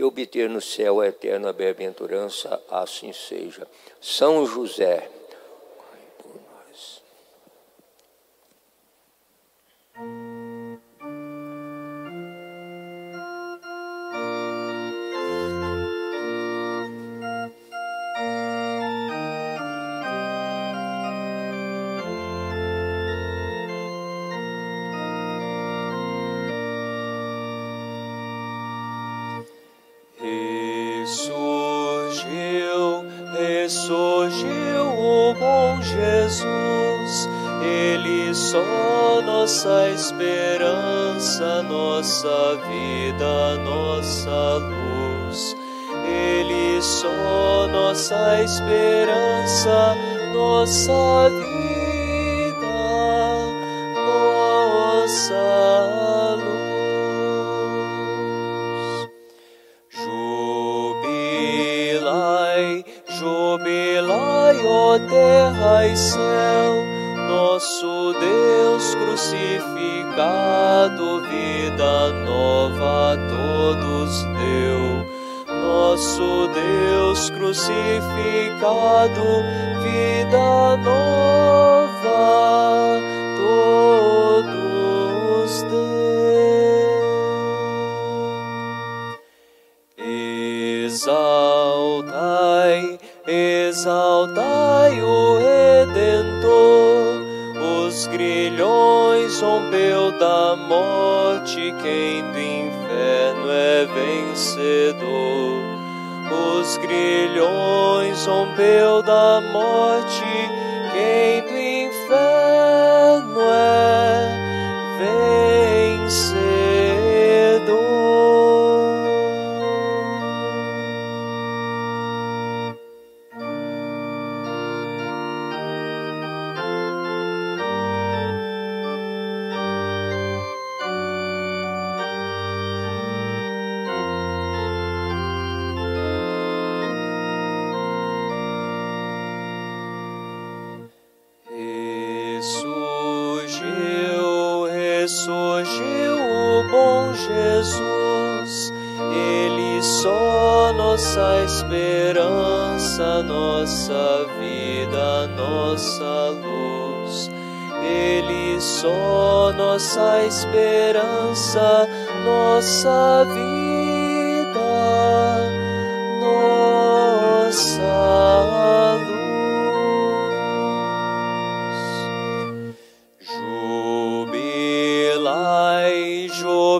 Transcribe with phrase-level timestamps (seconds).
[0.00, 3.66] e obter no céu a eterna bem-aventurança, assim seja.
[4.00, 5.10] São José,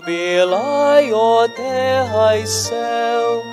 [0.01, 3.45] jubilai, ó terra e céu,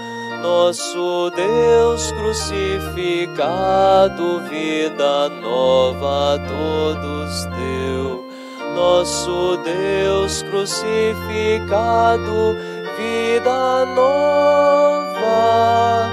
[0.42, 8.26] nosso Deus crucificado, vida nova a todos deu.
[8.74, 12.56] Nosso Deus crucificado,
[12.96, 16.08] vida nova,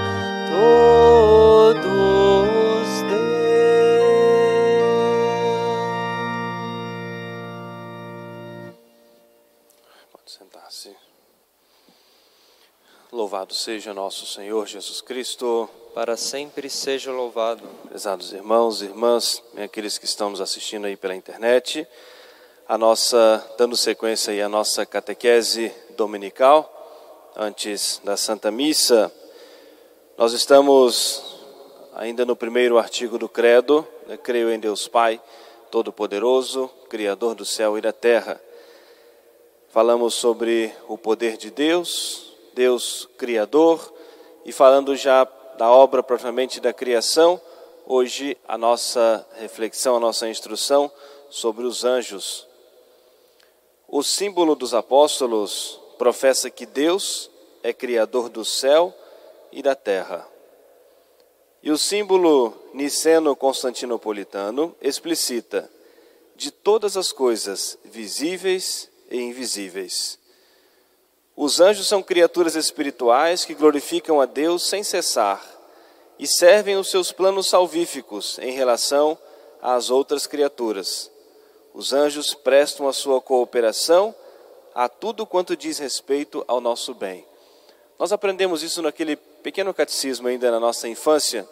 [0.49, 1.44] todos
[13.45, 15.69] Louvado seja nosso Senhor Jesus Cristo.
[15.93, 17.61] Para sempre seja louvado.
[17.87, 21.87] Prezados irmãos e irmãs, aqueles que estão nos assistindo aí pela internet,
[22.67, 29.11] a nossa, dando sequência aí à nossa catequese dominical, antes da Santa Missa,
[30.17, 31.39] nós estamos
[31.93, 34.17] ainda no primeiro artigo do Credo, né?
[34.17, 35.21] creio em Deus Pai,
[35.69, 38.41] Todo-Poderoso, Criador do céu e da terra.
[39.69, 42.24] Falamos sobre o poder de Deus,
[42.55, 43.93] Deus Criador,
[44.45, 45.25] e falando já
[45.57, 47.41] da obra propriamente da criação,
[47.85, 50.89] hoje a nossa reflexão, a nossa instrução
[51.29, 52.47] sobre os anjos.
[53.89, 57.29] O símbolo dos apóstolos professa que Deus
[57.61, 58.93] é Criador do céu
[59.51, 60.25] e da terra.
[61.61, 65.69] E o símbolo niceno-constantinopolitano explicita
[66.37, 70.23] de todas as coisas visíveis e invisíveis.
[71.37, 75.43] Os anjos são criaturas espirituais que glorificam a Deus sem cessar
[76.17, 79.17] e servem os seus planos salvíficos em relação
[79.61, 81.11] às outras criaturas.
[81.73, 84.15] Os anjos prestam a sua cooperação
[84.73, 87.25] a tudo quanto diz respeito ao nosso bem.
[87.99, 91.47] Nós aprendemos isso naquele pequeno catecismo ainda na nossa infância.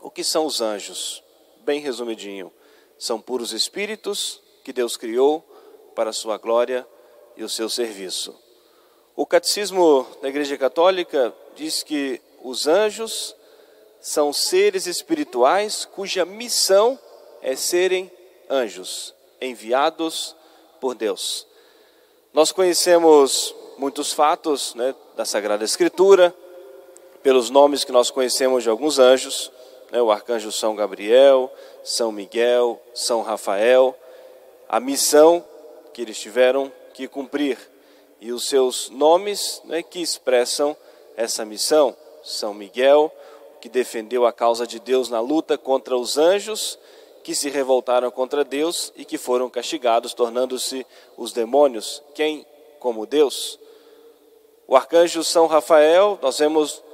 [0.00, 1.22] O que são os anjos?
[1.60, 2.52] Bem resumidinho,
[2.98, 5.44] são puros espíritos que Deus criou
[5.94, 6.84] para a sua glória
[7.36, 8.45] e o seu serviço.
[9.16, 13.34] O Catecismo da Igreja Católica diz que os anjos
[13.98, 16.98] são seres espirituais cuja missão
[17.40, 18.12] é serem
[18.50, 20.36] anjos, enviados
[20.82, 21.46] por Deus.
[22.34, 26.34] Nós conhecemos muitos fatos né, da Sagrada Escritura,
[27.22, 29.50] pelos nomes que nós conhecemos de alguns anjos,
[29.90, 31.50] né, o arcanjo São Gabriel,
[31.82, 33.98] São Miguel, São Rafael,
[34.68, 35.42] a missão
[35.94, 37.56] que eles tiveram que cumprir
[38.20, 40.76] e os seus nomes né, que expressam
[41.16, 41.96] essa missão.
[42.22, 43.12] São Miguel,
[43.60, 46.78] que defendeu a causa de Deus na luta contra os anjos
[47.26, 50.86] que se revoltaram contra Deus e que foram castigados, tornando-se
[51.16, 52.00] os demônios.
[52.14, 52.46] Quem
[52.78, 53.58] como Deus?
[54.68, 56.84] O arcanjo São Rafael, nós vemos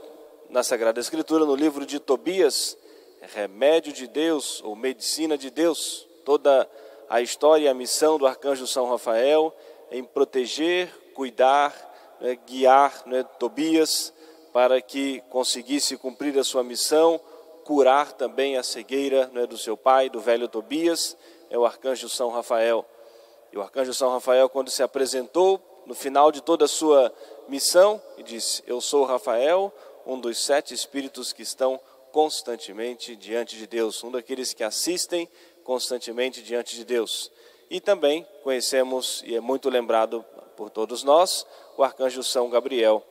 [0.49, 2.79] na Sagrada Escritura, no livro de Tobias,
[3.35, 6.67] remédio de Deus ou medicina de Deus, toda
[7.11, 9.55] a história e a missão do arcanjo São Rafael
[9.91, 11.75] em proteger, cuidar,
[12.21, 14.13] né, guiar né, Tobias
[14.53, 17.21] para que conseguisse cumprir a sua missão,
[17.65, 21.17] curar também a cegueira né, do seu pai, do velho Tobias,
[21.49, 22.85] é o arcanjo São Rafael.
[23.53, 27.13] E o arcanjo São Rafael, quando se apresentou no final de toda a sua
[27.49, 29.73] missão, disse: Eu sou Rafael,
[30.07, 31.81] um dos sete espíritos que estão
[32.11, 35.29] constantemente diante de Deus, um daqueles que assistem
[35.65, 37.31] constantemente diante de Deus.
[37.71, 40.25] E também conhecemos, e é muito lembrado
[40.63, 41.45] por todos nós,
[41.77, 43.03] o arcanjo São Gabriel.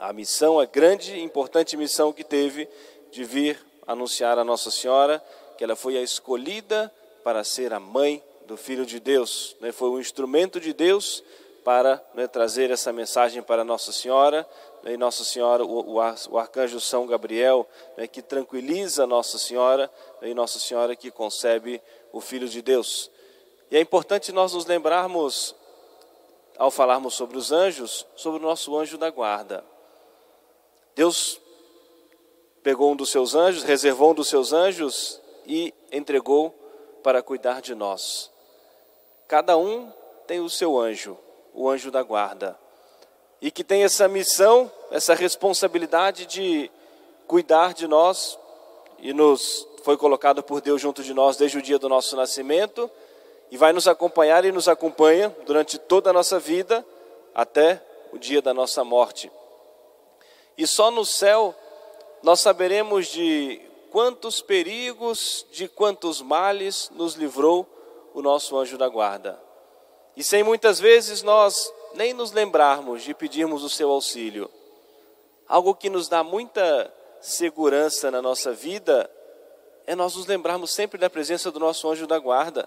[0.00, 2.68] A missão, a grande e importante missão que teve
[3.12, 5.22] de vir anunciar a Nossa Senhora
[5.56, 6.92] que ela foi a escolhida
[7.22, 9.54] para ser a mãe do Filho de Deus.
[9.60, 9.70] Né?
[9.70, 11.22] Foi um instrumento de Deus
[11.62, 14.44] para né, trazer essa mensagem para Nossa Senhora.
[14.82, 14.94] Né?
[14.94, 15.98] E Nossa Senhora, o,
[16.30, 17.64] o arcanjo São Gabriel,
[17.96, 19.88] né, que tranquiliza Nossa Senhora,
[20.20, 20.30] né?
[20.30, 21.80] e Nossa Senhora que concebe
[22.10, 23.08] o Filho de Deus.
[23.70, 25.54] E é importante nós nos lembrarmos,
[26.58, 29.64] ao falarmos sobre os anjos, sobre o nosso anjo da guarda.
[30.94, 31.40] Deus
[32.62, 36.54] pegou um dos seus anjos, reservou um dos seus anjos e entregou
[37.02, 38.30] para cuidar de nós.
[39.26, 39.92] Cada um
[40.26, 41.18] tem o seu anjo,
[41.52, 42.58] o anjo da guarda,
[43.40, 46.70] e que tem essa missão, essa responsabilidade de
[47.26, 48.38] cuidar de nós
[48.98, 52.88] e nos foi colocado por Deus junto de nós desde o dia do nosso nascimento
[53.52, 56.82] e vai nos acompanhar e nos acompanha durante toda a nossa vida
[57.34, 59.30] até o dia da nossa morte.
[60.56, 61.54] E só no céu
[62.22, 63.60] nós saberemos de
[63.90, 67.66] quantos perigos, de quantos males nos livrou
[68.14, 69.38] o nosso anjo da guarda.
[70.16, 74.50] E sem muitas vezes nós nem nos lembrarmos de pedirmos o seu auxílio.
[75.46, 76.90] Algo que nos dá muita
[77.20, 79.10] segurança na nossa vida
[79.86, 82.66] é nós nos lembrarmos sempre da presença do nosso anjo da guarda.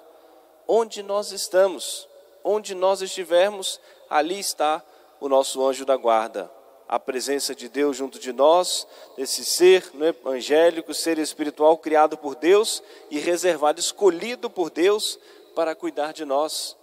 [0.67, 2.07] Onde nós estamos,
[2.43, 3.79] onde nós estivermos,
[4.09, 4.83] ali está
[5.19, 6.51] o nosso anjo da guarda
[6.87, 12.35] a presença de Deus junto de nós, esse ser né, angélico, ser espiritual criado por
[12.35, 15.19] Deus e reservado, escolhido por Deus
[15.55, 16.77] para cuidar de nós.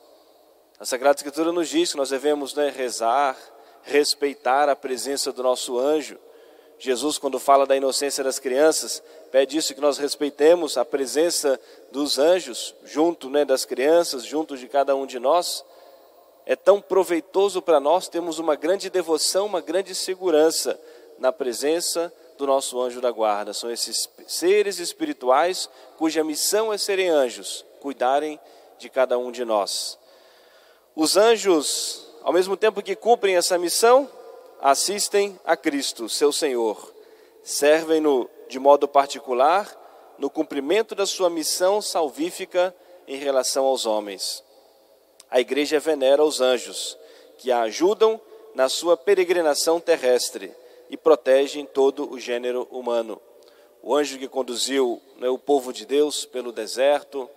[0.79, 3.37] A Sagrada Escritura nos diz que nós devemos né, rezar,
[3.83, 6.19] respeitar a presença do nosso anjo.
[6.79, 9.01] Jesus, quando fala da inocência das crianças,
[9.33, 11.59] pede isso que nós respeitemos a presença
[11.91, 15.65] dos anjos junto né, das crianças, junto de cada um de nós
[16.45, 20.79] é tão proveitoso para nós, temos uma grande devoção, uma grande segurança
[21.19, 23.53] na presença do nosso anjo da guarda.
[23.53, 28.41] São esses seres espirituais cuja missão é serem anjos, cuidarem
[28.79, 29.99] de cada um de nós.
[30.97, 34.11] Os anjos, ao mesmo tempo que cumprem essa missão,
[34.61, 36.93] assistem a Cristo, seu Senhor.
[37.45, 42.75] Servem-no de modo particular no cumprimento da sua missão salvífica
[43.09, 44.45] em relação aos homens
[45.33, 46.99] a igreja venera os anjos,
[47.39, 48.21] que a ajudam
[48.55, 50.53] na sua peregrinação terrestre
[50.91, 53.19] e protegem todo o gênero humano.
[53.83, 57.31] O anjo que conduziu né, o povo de Deus pelo deserto,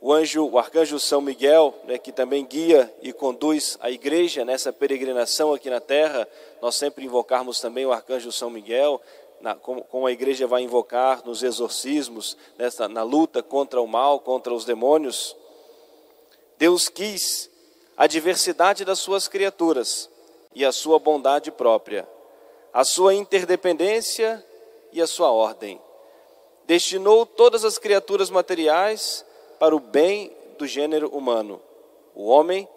[0.00, 4.72] o anjo, o arcanjo São Miguel, né, que também guia e conduz a igreja nessa
[4.72, 6.26] peregrinação aqui na terra,
[6.62, 9.02] nós sempre invocarmos também o arcanjo São Miguel,
[9.40, 14.20] na, como, como, a igreja vai invocar nos exorcismos, nessa, na luta contra o mal,
[14.20, 15.36] contra os demônios.
[16.56, 17.50] Deus quis
[17.96, 20.10] a diversidade das suas criaturas
[20.54, 22.08] e a sua bondade própria,
[22.72, 24.44] a sua interdependência
[24.92, 25.80] e a sua ordem.
[26.66, 29.24] Destinou todas as criaturas materiais
[29.58, 31.60] para o bem do gênero humano.
[32.14, 32.68] O homem,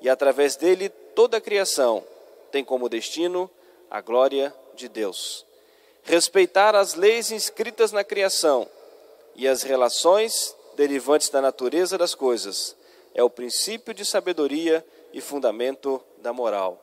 [0.00, 2.04] e através dele toda a criação,
[2.50, 3.50] tem como destino
[3.90, 5.47] a glória de Deus.
[6.08, 8.66] Respeitar as leis inscritas na criação
[9.36, 12.74] e as relações derivantes da natureza das coisas
[13.14, 16.82] é o princípio de sabedoria e fundamento da moral.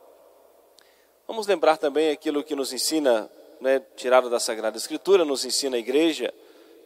[1.26, 3.28] Vamos lembrar também aquilo que nos ensina,
[3.60, 6.32] né, tirado da Sagrada Escritura, nos ensina a igreja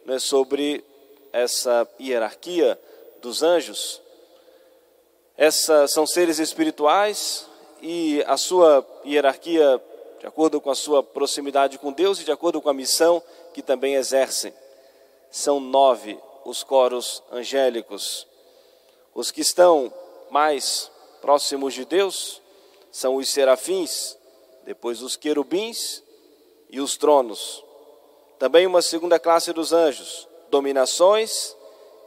[0.03, 0.83] né, sobre
[1.31, 2.79] essa hierarquia
[3.21, 4.01] dos anjos.
[5.37, 7.45] Essas são seres espirituais
[7.83, 9.79] e a sua hierarquia,
[10.21, 13.23] de acordo com a sua proximidade com Deus e de acordo com a missão
[13.55, 14.53] que também exercem.
[15.31, 18.27] São nove os coros angélicos.
[19.15, 19.91] Os que estão
[20.29, 22.39] mais próximos de Deus
[22.91, 24.15] são os serafins,
[24.63, 26.03] depois os querubins
[26.69, 27.65] e os tronos.
[28.37, 31.57] Também uma segunda classe dos anjos, dominações,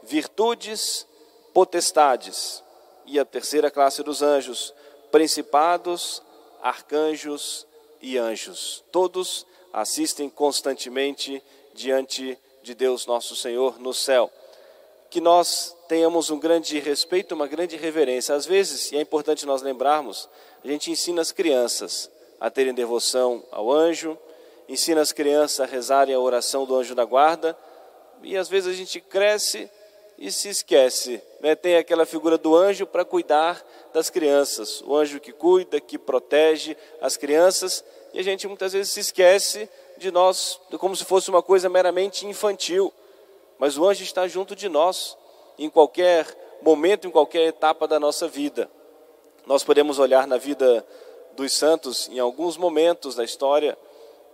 [0.03, 1.05] virtudes,
[1.53, 2.63] potestades.
[3.05, 4.73] E a terceira classe dos anjos,
[5.11, 6.23] principados,
[6.61, 7.67] arcanjos
[8.05, 8.83] e anjos.
[8.91, 11.41] Todos assistem constantemente
[11.73, 14.31] diante de Deus nosso Senhor no céu.
[15.09, 18.35] Que nós tenhamos um grande respeito, uma grande reverência.
[18.35, 20.29] Às vezes, e é importante nós lembrarmos,
[20.63, 24.15] a gente ensina as crianças a terem devoção ao anjo,
[24.69, 27.57] ensina as crianças a rezarem a oração do anjo da guarda,
[28.21, 29.67] e às vezes a gente cresce
[30.17, 31.21] e se esquece.
[31.41, 31.55] Né?
[31.55, 36.75] Tem aquela figura do anjo para cuidar das crianças, o anjo que cuida, que protege
[37.01, 37.83] as crianças,
[38.15, 42.25] e a gente muitas vezes se esquece de nós, como se fosse uma coisa meramente
[42.25, 42.93] infantil.
[43.59, 45.17] Mas o anjo está junto de nós,
[45.59, 46.25] em qualquer
[46.61, 48.71] momento, em qualquer etapa da nossa vida.
[49.45, 50.87] Nós podemos olhar na vida
[51.35, 53.77] dos santos, em alguns momentos da história,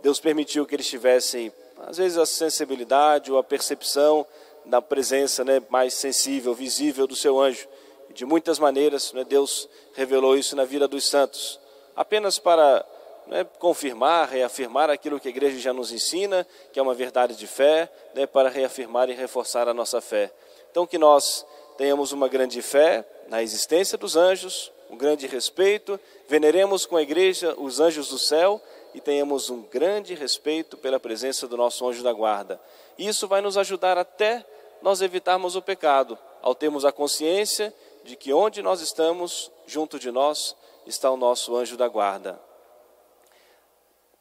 [0.04, 4.28] Deus permitiu que eles tivessem, às vezes, a sensibilidade ou a percepção
[4.64, 7.68] da presença né, mais sensível, visível do seu anjo.
[8.12, 11.60] De muitas maneiras, né, Deus revelou isso na vida dos santos,
[11.96, 12.86] apenas para
[13.32, 17.48] né, confirmar, reafirmar aquilo que a igreja já nos ensina, que é uma verdade de
[17.48, 20.30] fé, né, para reafirmar e reforçar a nossa fé.
[20.70, 21.46] Então, que nós
[21.78, 25.98] tenhamos uma grande fé na existência dos anjos, um grande respeito,
[26.28, 28.62] veneremos com a igreja os anjos do céu
[28.94, 32.60] e tenhamos um grande respeito pela presença do nosso anjo da guarda.
[33.00, 34.46] Isso vai nos ajudar até
[34.82, 37.74] nós evitarmos o pecado, ao termos a consciência
[38.04, 40.54] de que onde nós estamos, junto de nós,
[40.86, 42.51] está o nosso anjo da guarda.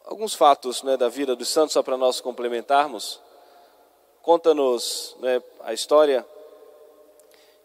[0.04, 3.20] Alguns fatos né, da vida dos santos, só para nós complementarmos.
[4.22, 6.26] Conta-nos né, a história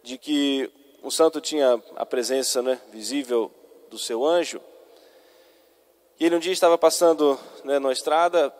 [0.03, 0.71] de que
[1.03, 3.51] um santo tinha a presença né, visível
[3.89, 4.61] do seu anjo.
[6.19, 8.53] E ele um dia estava passando né, na estrada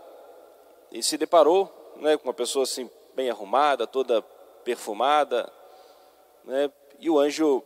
[0.92, 4.22] e se deparou né, com uma pessoa assim bem arrumada, toda
[4.64, 5.52] perfumada,
[6.44, 7.64] né, e o anjo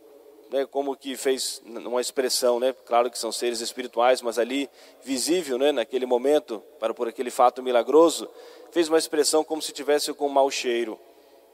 [0.50, 4.68] né, como que fez uma expressão, né, claro que são seres espirituais, mas ali
[5.02, 8.28] visível, né, naquele momento, para por aquele fato milagroso,
[8.72, 10.98] fez uma expressão como se tivesse com um mau cheiro,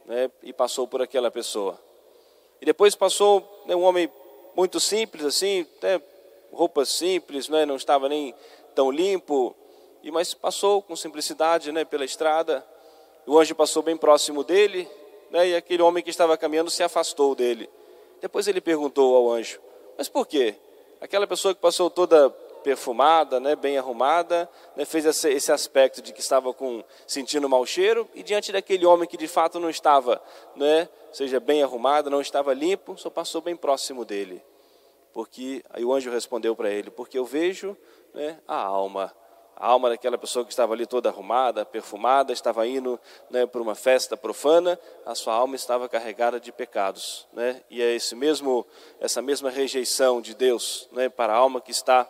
[0.07, 1.79] né, e passou por aquela pessoa.
[2.61, 4.11] E depois passou né, um homem
[4.55, 6.01] muito simples, assim, até
[6.51, 8.35] roupas simples, né, não estava nem
[8.75, 9.55] tão limpo,
[10.03, 12.65] e mas passou com simplicidade, né, pela estrada.
[13.27, 14.89] O anjo passou bem próximo dele,
[15.31, 17.69] né, e aquele homem que estava caminhando se afastou dele.
[18.21, 19.61] Depois ele perguntou ao anjo:
[19.97, 20.55] Mas por quê?
[21.01, 22.31] Aquela pessoa que passou toda
[22.67, 28.09] perfumada, né, bem arrumada, né, fez esse, aspecto de que estava com sentindo mau cheiro
[28.13, 30.21] e diante daquele homem que de fato não estava,
[30.57, 34.43] né, seja bem arrumado, não estava limpo, só passou bem próximo dele,
[35.13, 37.77] porque aí o anjo respondeu para ele, porque eu vejo,
[38.13, 39.15] né, a alma
[39.57, 43.75] a alma daquela pessoa que estava ali toda arrumada, perfumada, estava indo né, para uma
[43.75, 47.27] festa profana, a sua alma estava carregada de pecados.
[47.33, 47.63] Né?
[47.71, 48.67] E é esse mesmo,
[49.01, 52.07] essa mesma rejeição de Deus né, para a alma que está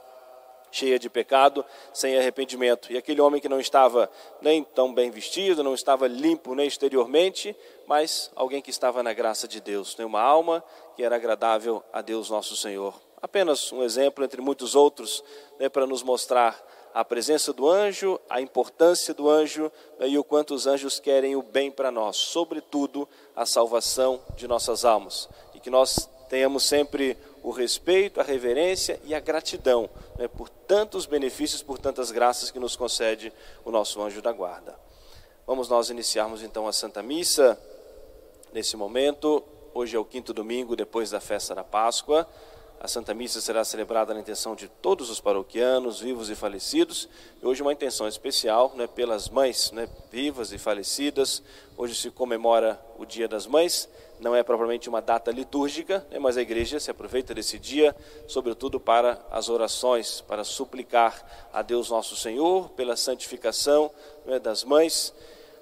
[0.72, 2.92] cheia de pecado, sem arrependimento.
[2.92, 4.10] E aquele homem que não estava
[4.42, 9.46] nem tão bem vestido, não estava limpo nem exteriormente, mas alguém que estava na graça
[9.46, 10.04] de Deus, né?
[10.04, 10.62] uma alma
[10.96, 12.94] que era agradável a Deus nosso Senhor.
[13.22, 15.24] Apenas um exemplo entre muitos outros,
[15.58, 16.60] né, para nos mostrar
[16.96, 21.36] a presença do anjo, a importância do anjo né, e o quanto os anjos querem
[21.36, 25.28] o bem para nós, sobretudo a salvação de nossas almas.
[25.52, 31.04] E que nós tenhamos sempre o respeito, a reverência e a gratidão né, por tantos
[31.04, 33.30] benefícios, por tantas graças que nos concede
[33.62, 34.74] o nosso anjo da guarda.
[35.46, 37.60] Vamos nós iniciarmos então a Santa Missa
[38.54, 39.44] nesse momento.
[39.74, 42.26] Hoje é o quinto domingo depois da festa da Páscoa.
[42.78, 47.08] A Santa Missa será celebrada na intenção de todos os paroquianos, vivos e falecidos.
[47.42, 51.42] E hoje uma intenção especial né, pelas mães né, vivas e falecidas.
[51.76, 53.88] Hoje se comemora o Dia das Mães.
[54.20, 57.96] Não é propriamente uma data litúrgica, né, mas a igreja se aproveita desse dia,
[58.28, 63.90] sobretudo para as orações, para suplicar a Deus nosso Senhor pela santificação
[64.26, 65.14] né, das mães.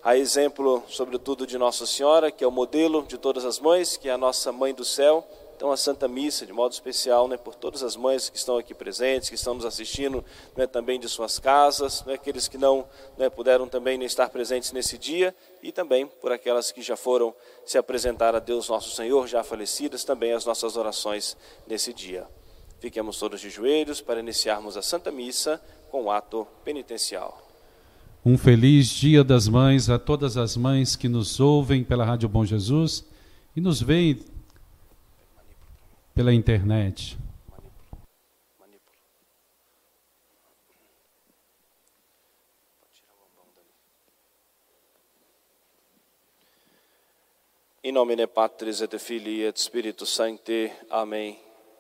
[0.03, 4.09] A exemplo, sobretudo, de Nossa Senhora, que é o modelo de todas as mães, que
[4.09, 5.27] é a nossa mãe do céu
[5.57, 8.75] então a Santa Missa, de modo especial, né, por todas as mães que estão aqui
[8.75, 10.25] presentes, que estão nos assistindo
[10.57, 14.99] né, também de suas casas, né, aqueles que não né, puderam também estar presentes nesse
[14.99, 17.35] dia, e também por aquelas que já foram
[17.65, 22.27] se apresentar a Deus nosso Senhor, já falecidas, também as nossas orações nesse dia.
[22.81, 27.41] Fiquemos todos de joelhos para iniciarmos a Santa Missa com o ato penitencial.
[28.27, 32.45] Um feliz Dia das Mães a todas as mães que nos ouvem pela Rádio Bom
[32.45, 33.05] Jesus
[33.55, 34.19] e nos veem
[36.15, 37.17] pela internet.
[47.83, 50.73] In nomine Patris et Filii et Spiritus Sancti.
[50.89, 51.37] Amen.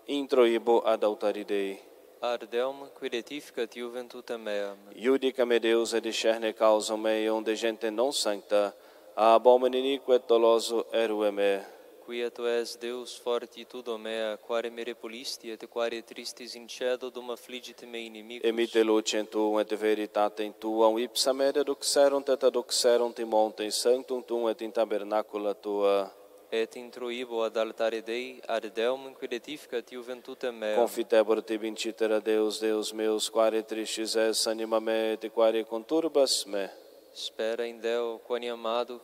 [0.06, 1.80] Introibo ad altari Dei.
[2.20, 4.76] Ardeum quiretificat juventutem meam.
[4.94, 8.74] Iudica me Deus et discerne causam meum de gente non sancta,
[9.14, 11.74] ab homine iniquo et doloso erue me.
[12.04, 17.30] Quia tu es Deus fortitudo mea, quare me repulisti et quare tristis in cedo dum
[17.30, 18.44] affligit me inimicus.
[18.44, 24.50] Emite lucem tuum et veritatem tuam, ipsa media duxerunt et aduxerunt in montem sanctum tuum
[24.50, 26.12] et in tabernacula tua.
[26.50, 30.76] Et intruibo ad altare Dei, ardeum quiretificat juventutem meam.
[30.76, 36.68] Confitebor tibi incitera Deus, Deus meus, quare tristis es anima me, et quare conturbas me.
[37.16, 39.00] Spera in Deo, quani amado,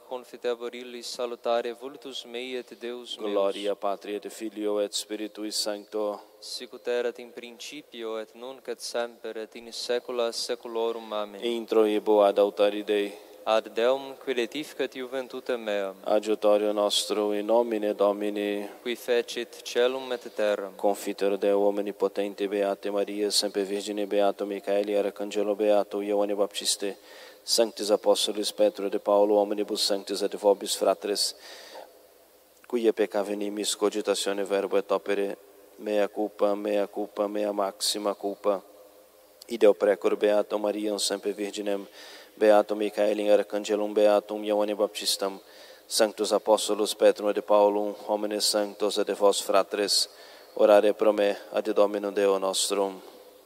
[0.72, 3.30] illis salutare vultus mei et Deus meus.
[3.30, 6.20] Gloria Patri et Filio et Spiritui Sancto.
[6.40, 11.12] Sicut erat in principio et nunc et semper et in saecula saeculorum.
[11.12, 11.40] Amen.
[11.44, 13.12] Introibo ad altari Dei.
[13.44, 18.68] Ad Deum quiretificat juventutem meam, Adjutorio nostro in nomine Domini.
[18.82, 20.74] qui fecit celum et terram.
[20.76, 26.98] Confiteor Deo omnipotente Beate Maria, sempre Virgine Beato Michaeli, Arcangelo Beato, Ioane Baptiste,
[27.44, 31.34] Sanctis Apostolis Petro et Paulo, omnibus sanctis et vobis fratres,
[32.68, 35.36] quia peccavi nimis cogitatione verbo et opere,
[35.78, 38.60] mea culpa, mea culpa, mea maxima culpa.
[39.48, 41.86] Ideo precor Beato Mariam, sempre Virginem,
[42.38, 45.40] Beato Michaelim, Arcangelum Beatum, Ioane Baptistam,
[45.88, 50.08] Sanctus Apostolos Petrum et Paulum, homines sanctos et vos fratres,
[50.54, 53.00] orare pro me ad Dominum Deo nostrum.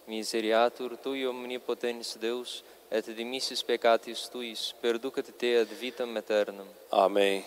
[0.07, 2.63] Miseriatur tui omnipotens Deus,
[2.95, 6.69] et dimissis peccatis tuis, perducat te ad vitam aeternam.
[6.93, 7.43] Amen.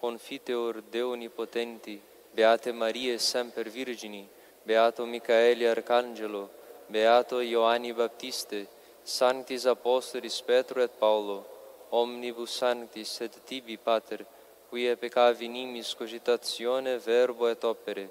[0.00, 2.00] Confiteor Deo Omnipotenti,
[2.34, 4.24] Beate Maria Semper Virgini,
[4.66, 6.48] Beato Michaeli Arcangelo,
[6.88, 8.66] Beato Ioanni Baptiste,
[9.04, 11.44] Sanctis Apostolis Petro et Paulo,
[11.90, 14.24] omnibus sanctis et tibi, Pater,
[14.70, 18.08] quia peccavi nimis cogitatione verbo et opere,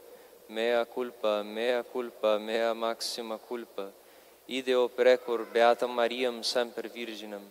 [0.50, 3.92] mea culpa, mea culpa, mea maxima culpa,
[4.47, 7.41] ideo precor beatam Mariam semper virginem,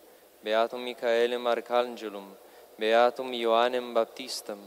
[0.45, 2.27] beatum Michaelem arcangelum,
[2.79, 4.59] beatum Ioannem baptistam,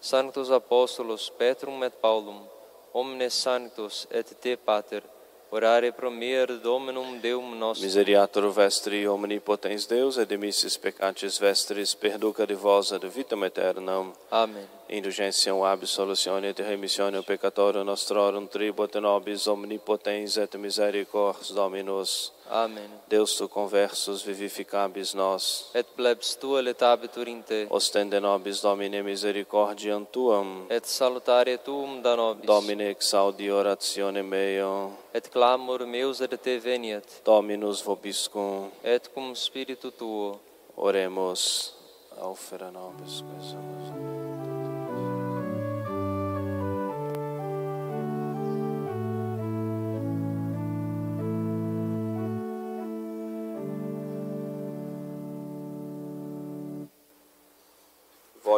[0.00, 2.46] sanctos apostolos Petrum et Paulum,
[2.92, 5.02] omnes sanctos et te pater
[5.50, 7.86] orare pro ad Dominum Deum nostrum.
[7.86, 14.12] Miseriatur vestri omnipotens Deus, et demissis peccatis vestris, perduca de vos ad vitam aeternam.
[14.30, 14.66] Amen.
[14.88, 22.32] Indulgentiam absolutione et remissione peccatorum nostrorum tribut nobis omnipotens et misericors Dominus.
[22.52, 22.90] Amen.
[23.08, 25.70] Deus tu conversus vivificabis nos.
[25.74, 30.66] Et plebs tua letabitur in te, Ostende nobis Domine misericordiam tuam.
[30.68, 34.96] et salutare tuum da nobis, Domine exaudi oratione meum.
[35.14, 38.70] et clamor meus ad te veniet, Dominus vobiscum.
[38.82, 40.40] et cum spiritu tuo,
[40.76, 41.72] Oremos.
[42.20, 44.19] Aufera nobis quesamus.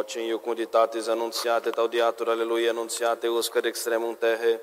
[0.03, 4.59] Vocem iucunditatis annunciate taudiatur, alleluia, annunciate uscat extremum terre,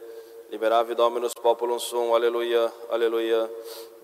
[0.50, 3.48] liberavi Dominus populum sum, alleluia, alleluia.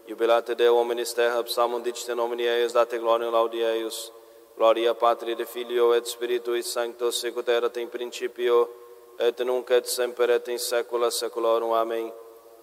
[0.09, 4.11] Jubilate Deo hominis terra, psalmum dicite nomini eius, date gloriam laudi eius.
[4.57, 8.70] Gloria Patri de Filio et Spiritui Sancto, sicut erat in principio,
[9.18, 11.72] et nunc et semper et in saecula saeculorum.
[11.75, 12.11] Amen.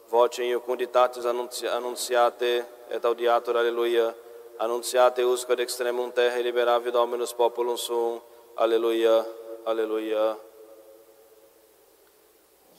[0.09, 4.15] Vocem iucunditatis annunci- annunciate et audiatur, alleluia.
[4.57, 8.21] Annunciate usque ad extremum terra, liberavi Dominus populum sum.
[8.57, 9.25] Alleluia,
[9.65, 10.37] alleluia.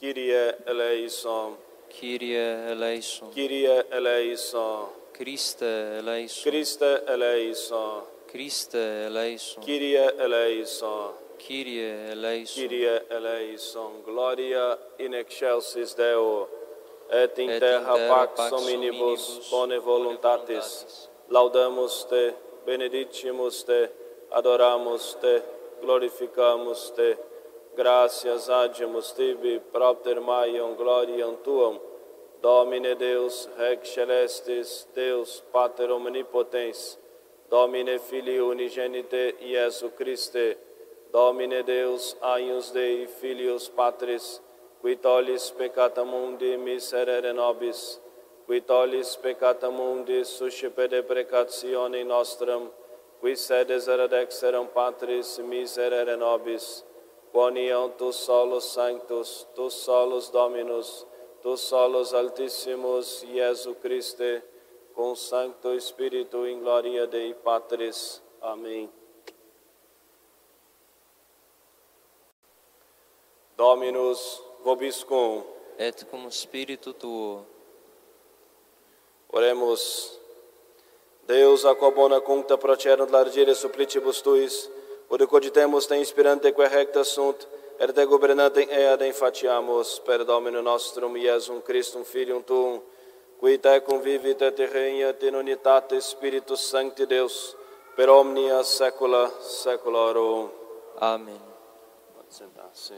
[0.00, 1.56] Kyrie eleison,
[1.88, 8.74] Kyrie eleison, Kyrie eleison, Christe eleison, Christe eleison, Christe
[9.06, 14.02] eleison, Kyrie eleison, Kyrie eleison, Kyrie eleison.
[14.04, 16.48] Gloria in excelsis Deo,
[17.10, 21.08] et in terra pax hominibus hominibus bone voluntatis.
[21.30, 22.34] Laudamus te,
[22.66, 23.88] benedicimus te,
[24.32, 25.42] adoramus te,
[25.84, 27.16] glorificamus te,
[27.76, 31.80] Gracias agimus tibi, propter maium gloriam tuam,
[32.40, 36.96] Domine Deus, Rex Celestis, Deus, Pater Omnipotens,
[37.50, 40.56] Domine Filii Unigenite, Iesu Christe,
[41.12, 44.40] Domine Deus, Aius Dei, Filius Patris,
[44.80, 47.98] qui tollis peccata mundi miserere nobis,
[48.46, 52.70] qui tollis peccata mundi suscipede precatione nostrum,
[53.24, 56.84] qui sedes eradexerum Patris miserere nobis,
[57.32, 61.06] quoniam tu solus sanctus, tu solus Dominus,
[61.42, 64.42] tu solus altissimus, Iesu Christe,
[64.94, 68.20] com Santo Espírito em glória Dei Patris.
[68.42, 68.92] Amém.
[73.56, 75.42] Dominus vobiscum.
[75.78, 77.46] Et cum spiritu tuo.
[79.32, 80.23] Oremos.
[81.26, 84.68] Deus, a bona cuncta procerum largire supplitibus tuis,
[85.08, 87.46] ode cogitemus te inspirante que recta sunt,
[87.78, 92.82] er te gobernantem eadem fatiamus, per Domino nostrum Iesum Christum Filium Tuum,
[93.40, 97.56] qui te convivit et regna in unitate Spiritus Sancti Deus,
[97.96, 100.50] per omnia saecula saeculorum.
[101.00, 101.40] Amen.
[102.14, 102.94] Pode sentar-se.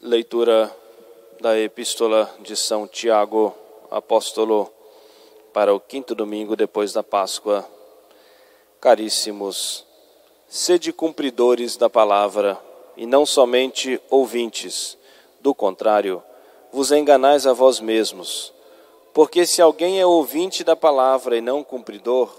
[0.00, 0.81] Leitura
[1.42, 3.52] da Epístola de São Tiago,
[3.90, 4.72] apóstolo,
[5.52, 7.68] para o quinto domingo depois da Páscoa.
[8.80, 9.84] Caríssimos,
[10.46, 12.56] sede cumpridores da palavra
[12.96, 14.96] e não somente ouvintes,
[15.40, 16.22] do contrário,
[16.72, 18.52] vos enganais a vós mesmos.
[19.12, 22.32] Porque se alguém é ouvinte da palavra e não cumpridor,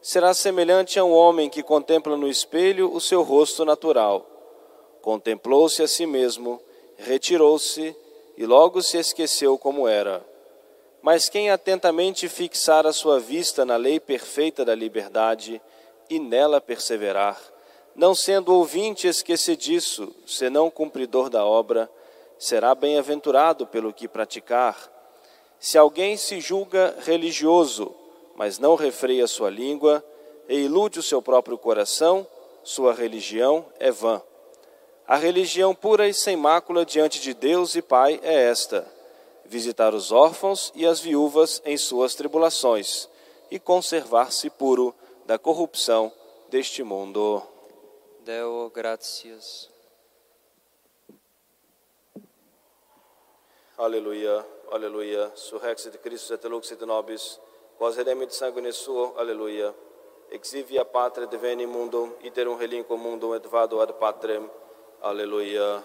[0.00, 4.24] será semelhante a um homem que contempla no espelho o seu rosto natural.
[5.02, 6.60] Contemplou-se a si mesmo,
[6.98, 7.96] retirou-se
[8.38, 10.24] e logo se esqueceu como era.
[11.02, 15.60] Mas quem atentamente fixar a sua vista na lei perfeita da liberdade
[16.08, 17.36] e nela perseverar,
[17.96, 21.90] não sendo ouvinte esquecediço, senão cumpridor da obra,
[22.38, 24.88] será bem-aventurado pelo que praticar.
[25.58, 27.92] Se alguém se julga religioso,
[28.36, 30.04] mas não refreia sua língua
[30.48, 32.24] e ilude o seu próprio coração,
[32.62, 34.22] sua religião é vã.
[35.08, 38.86] A religião pura e sem mácula diante de Deus e Pai é esta:
[39.46, 43.08] visitar os órfãos e as viúvas em suas tribulações
[43.50, 44.94] e conservar-se puro
[45.24, 46.12] da corrupção
[46.50, 47.42] deste mundo.
[48.20, 49.70] Deo gratias.
[53.78, 55.32] Aleluia, aleluia.
[55.34, 57.40] Surrexit Christus et luxit nobis,
[57.78, 59.74] quas redemit sanguine suo, aleluia.
[60.30, 64.50] Exivia patre deveni mundum, iterum relinquo mundum et vado ad patrem,
[65.02, 65.82] aleluia.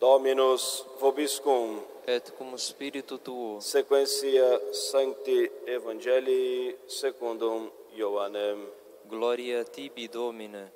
[0.00, 1.93] Dominus vobiscum.
[2.06, 3.60] Et cum spiritu tuo.
[3.62, 8.68] Sequentia Sancti Evangelii secundum Ioannem.
[9.08, 10.70] Gloria tibi, Domine.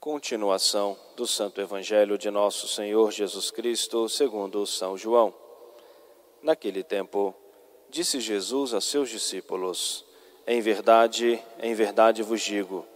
[0.00, 5.34] Continuação do Santo Evangelho de Nosso Senhor Jesus Cristo, segundo São João.
[6.42, 7.34] Naquele tempo,
[7.90, 10.02] disse Jesus a seus discípulos:
[10.46, 12.86] Em verdade, em verdade vos digo,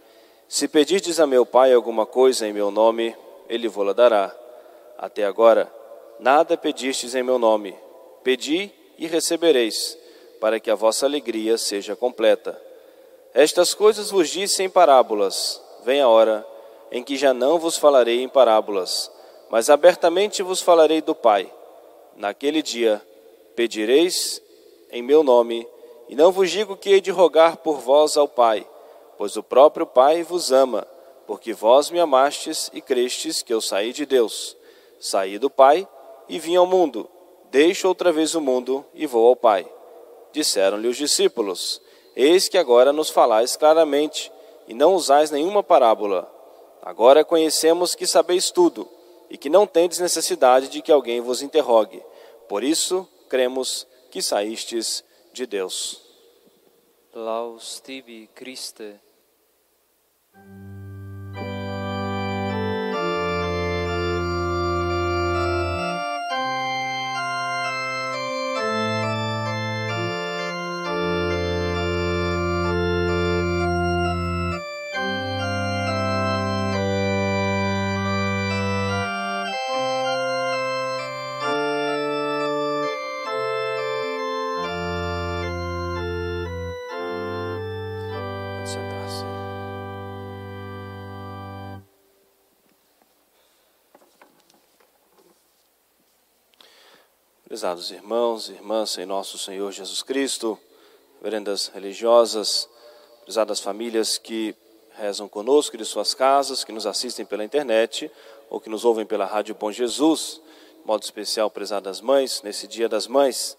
[0.47, 3.15] se pedirdes a meu Pai alguma coisa em meu nome,
[3.49, 4.35] ele vô-la dará.
[4.97, 5.71] Até agora,
[6.19, 7.75] nada pedistes em meu nome.
[8.23, 9.97] Pedi e recebereis,
[10.39, 12.59] para que a vossa alegria seja completa.
[13.33, 15.61] Estas coisas vos disse em parábolas.
[15.83, 16.45] Vem a hora
[16.91, 19.11] em que já não vos falarei em parábolas,
[19.49, 21.51] mas abertamente vos falarei do Pai.
[22.15, 23.01] Naquele dia
[23.55, 24.41] pedireis
[24.91, 25.67] em meu nome,
[26.07, 28.67] e não vos digo que hei de rogar por vós ao Pai,
[29.17, 30.87] pois o próprio Pai vos ama,
[31.25, 34.57] porque vós me amastes e crestes que eu saí de Deus.
[34.99, 35.87] Saí do Pai
[36.27, 37.09] e vim ao mundo.
[37.51, 39.65] Deixo outra vez o mundo e vou ao Pai.
[40.31, 41.81] Disseram-lhe os discípulos:
[42.15, 44.31] Eis que agora nos falais claramente,
[44.67, 46.29] e não usais nenhuma parábola.
[46.81, 48.87] Agora conhecemos que sabeis tudo,
[49.29, 52.03] e que não tendes necessidade de que alguém vos interrogue.
[52.47, 56.12] Por isso, cremos que saístes de Deus.
[57.15, 58.99] Laus tibi, Christe.
[97.63, 100.59] Prezados irmãos e irmãs em nosso Senhor Jesus Cristo,
[101.21, 102.67] verendas religiosas,
[103.23, 104.53] prezadas famílias que
[104.97, 108.11] rezam conosco de suas casas, que nos assistem pela internet
[108.49, 110.41] ou que nos ouvem pela Rádio Bom Jesus,
[110.77, 113.57] de modo especial, prezadas mães, nesse Dia das Mães.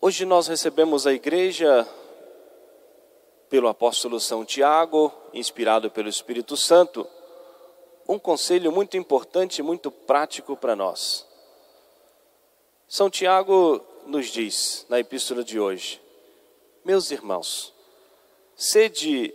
[0.00, 1.86] Hoje nós recebemos a igreja
[3.48, 7.06] pelo apóstolo São Tiago, inspirado pelo Espírito Santo,
[8.08, 11.29] um conselho muito importante e muito prático para nós.
[12.92, 16.02] São Tiago nos diz na epístola de hoje:
[16.84, 17.72] Meus irmãos,
[18.56, 19.32] sede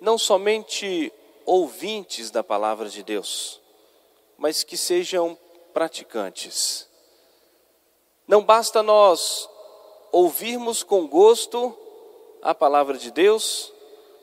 [0.00, 1.12] não somente
[1.44, 3.60] ouvintes da palavra de Deus,
[4.38, 5.36] mas que sejam
[5.72, 6.88] praticantes.
[8.28, 9.50] Não basta nós
[10.12, 11.76] ouvirmos com gosto
[12.42, 13.72] a palavra de Deus,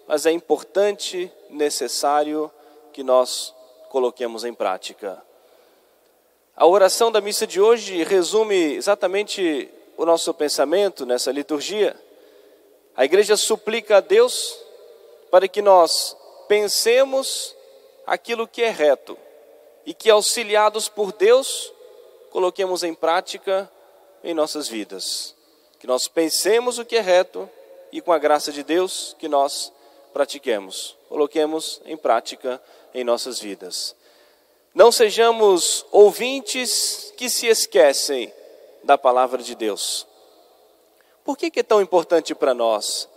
[0.08, 2.50] mas é importante, necessário
[2.94, 3.54] que nós
[3.90, 5.22] coloquemos em prática.
[6.62, 12.00] A oração da missa de hoje resume exatamente o nosso pensamento nessa liturgia.
[12.96, 14.60] A igreja suplica a Deus
[15.32, 16.16] para que nós
[16.48, 17.56] pensemos
[18.06, 19.18] aquilo que é reto
[19.88, 21.74] e que, auxiliados por Deus,
[22.30, 23.68] coloquemos em prática
[24.24, 25.34] em nossas vidas.
[25.80, 27.50] Que nós pensemos o que é reto
[27.92, 29.74] e, com a graça de Deus, que nós
[30.14, 32.62] pratiquemos, coloquemos em prática
[32.94, 33.96] em nossas vidas.
[34.74, 38.34] Não sejamos ouvintes que se esquecem
[38.84, 40.08] da palavra de Deus.
[41.26, 43.08] Por que, é tão importante para nós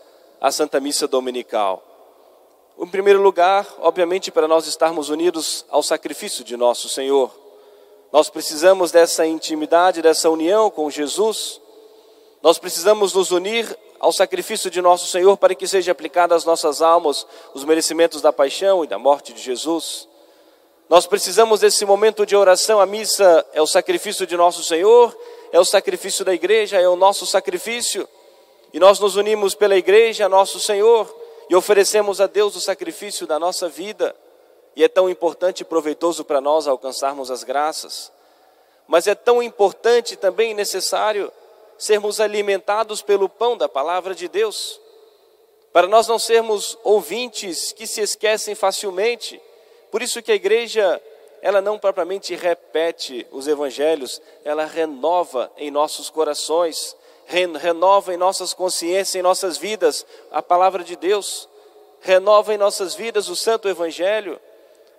[0.40, 1.83] a Santa Missa Dominical?
[2.77, 7.33] Em primeiro lugar, obviamente, para nós estarmos unidos ao sacrifício de nosso Senhor.
[8.12, 11.61] Nós precisamos dessa intimidade, dessa união com Jesus.
[12.43, 16.83] Nós precisamos nos unir ao sacrifício de nosso Senhor para que seja aplicado às nossas
[16.83, 20.09] almas os merecimentos da paixão e da morte de Jesus.
[20.88, 22.79] Nós precisamos desse momento de oração.
[22.79, 25.16] A missa é o sacrifício de nosso Senhor,
[25.51, 28.07] é o sacrifício da igreja, é o nosso sacrifício.
[28.73, 31.12] E nós nos unimos pela igreja, nosso Senhor,
[31.49, 34.14] e oferecemos a Deus o sacrifício da nossa vida.
[34.77, 38.12] E é tão importante e proveitoso para nós alcançarmos as graças.
[38.87, 41.33] Mas é tão importante também e necessário
[41.79, 44.79] sermos alimentados pelo pão da palavra de Deus.
[45.73, 49.40] Para nós não sermos ouvintes que se esquecem facilmente
[49.94, 51.00] por isso que a igreja,
[51.40, 56.96] ela não propriamente repete os evangelhos, ela renova em nossos corações,
[57.28, 61.48] renova em nossas consciências, em nossas vidas a palavra de Deus,
[62.00, 64.40] renova em nossas vidas o santo evangelho,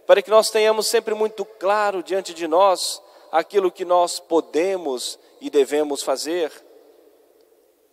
[0.07, 3.03] para que nós tenhamos sempre muito claro diante de nós
[3.33, 6.49] aquilo que nós podemos e devemos fazer.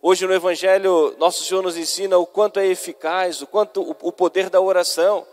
[0.01, 4.49] Hoje no Evangelho, nosso Senhor nos ensina o quanto é eficaz, o quanto o poder
[4.49, 5.27] da oração.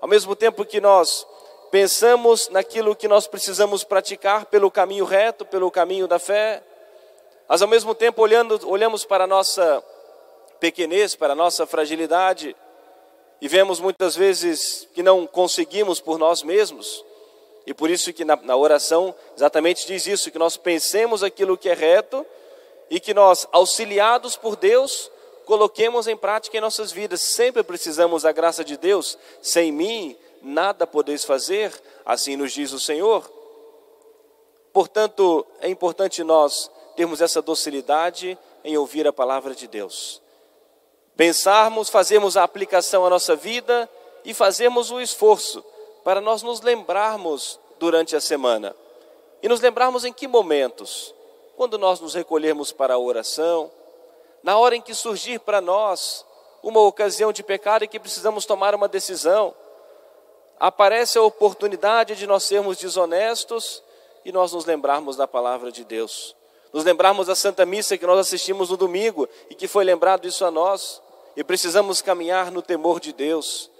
[0.00, 1.26] Ao mesmo tempo que nós
[1.70, 6.62] pensamos naquilo que nós precisamos praticar pelo caminho reto, pelo caminho da fé,
[7.48, 9.84] mas ao mesmo tempo olhando, olhamos para a nossa
[10.58, 12.56] pequenez, para a nossa fragilidade,
[13.40, 17.04] e vemos muitas vezes que não conseguimos por nós mesmos,
[17.66, 21.68] e por isso que na, na oração exatamente diz isso, que nós pensemos aquilo que
[21.68, 22.24] é reto,
[22.88, 25.10] e que nós, auxiliados por Deus,
[25.50, 27.20] coloquemos em prática em nossas vidas.
[27.20, 29.18] Sempre precisamos da graça de Deus.
[29.42, 31.72] Sem mim, nada podeis fazer,
[32.06, 33.28] assim nos diz o Senhor.
[34.72, 40.22] Portanto, é importante nós termos essa docilidade em ouvir a palavra de Deus.
[41.16, 43.90] Pensarmos, fazermos a aplicação à nossa vida
[44.24, 45.64] e fazermos o esforço
[46.04, 48.72] para nós nos lembrarmos durante a semana.
[49.42, 51.12] E nos lembrarmos em que momentos?
[51.56, 53.68] Quando nós nos recolhermos para a oração,
[54.42, 56.24] na hora em que surgir para nós
[56.62, 59.54] uma ocasião de pecado e que precisamos tomar uma decisão,
[60.58, 63.82] aparece a oportunidade de nós sermos desonestos
[64.24, 66.36] e nós nos lembrarmos da palavra de Deus.
[66.72, 70.44] Nos lembrarmos da Santa Missa que nós assistimos no domingo e que foi lembrado isso
[70.44, 71.02] a nós.
[71.36, 73.70] E precisamos caminhar no temor de Deus.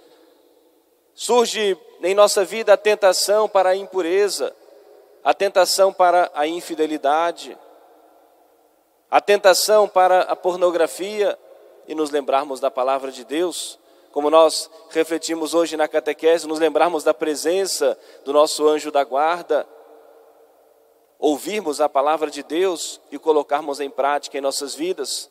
[1.13, 4.55] Surge em nossa vida a tentação para a impureza,
[5.23, 7.57] a tentação para a infidelidade,
[9.11, 11.37] a tentação para a pornografia
[11.85, 13.77] e nos lembrarmos da palavra de Deus,
[14.13, 19.67] como nós refletimos hoje na catequese, nos lembrarmos da presença do nosso anjo da guarda,
[21.19, 25.29] ouvirmos a palavra de Deus e colocarmos em prática em nossas vidas.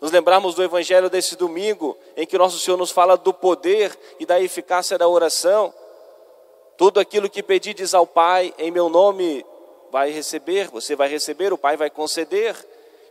[0.00, 4.26] Nos lembrarmos do evangelho desse domingo, em que nosso Senhor nos fala do poder e
[4.26, 5.72] da eficácia da oração.
[6.76, 9.46] Tudo aquilo que pedides ao Pai em meu nome
[9.92, 12.56] vai receber, você vai receber, o Pai vai conceder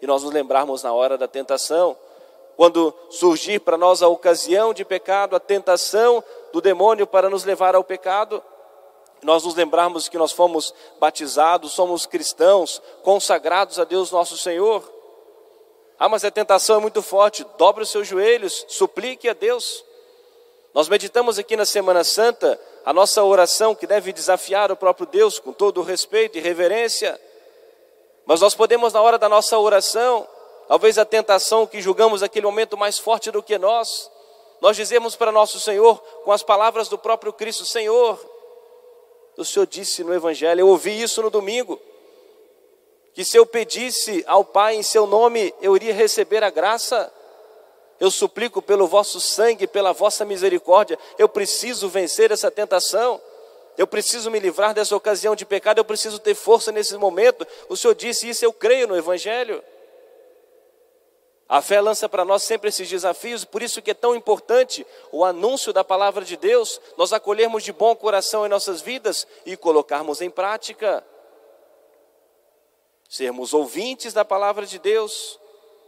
[0.02, 1.96] e nós nos lembrarmos na hora da tentação,
[2.56, 7.76] quando surgir para nós a ocasião de pecado, a tentação do demônio para nos levar
[7.76, 8.44] ao pecado,
[9.22, 14.84] nós nos lembrarmos que nós fomos batizados, somos cristãos, consagrados a Deus nosso Senhor.
[15.98, 17.46] Ah, mas a tentação é muito forte.
[17.58, 19.84] Dobre os seus joelhos, suplique a Deus.
[20.74, 25.40] Nós meditamos aqui na Semana Santa a nossa oração que deve desafiar o próprio Deus
[25.40, 27.20] com todo o respeito e reverência.
[28.30, 30.28] Mas nós podemos, na hora da nossa oração,
[30.68, 34.08] talvez a tentação que julgamos aquele momento mais forte do que nós,
[34.62, 38.24] nós dizemos para nosso Senhor, com as palavras do próprio Cristo: Senhor,
[39.36, 41.82] o Senhor disse no Evangelho, eu ouvi isso no domingo,
[43.16, 47.12] que se eu pedisse ao Pai em seu nome, eu iria receber a graça.
[48.00, 53.20] Eu suplico pelo vosso sangue, pela vossa misericórdia, eu preciso vencer essa tentação.
[53.80, 57.48] Eu preciso me livrar dessa ocasião de pecado, eu preciso ter força nesse momento.
[57.70, 59.64] O Senhor disse isso, eu creio no Evangelho.
[61.48, 65.24] A fé lança para nós sempre esses desafios, por isso que é tão importante o
[65.24, 70.20] anúncio da palavra de Deus, nós acolhermos de bom coração em nossas vidas e colocarmos
[70.20, 71.02] em prática.
[73.08, 75.40] Sermos ouvintes da palavra de Deus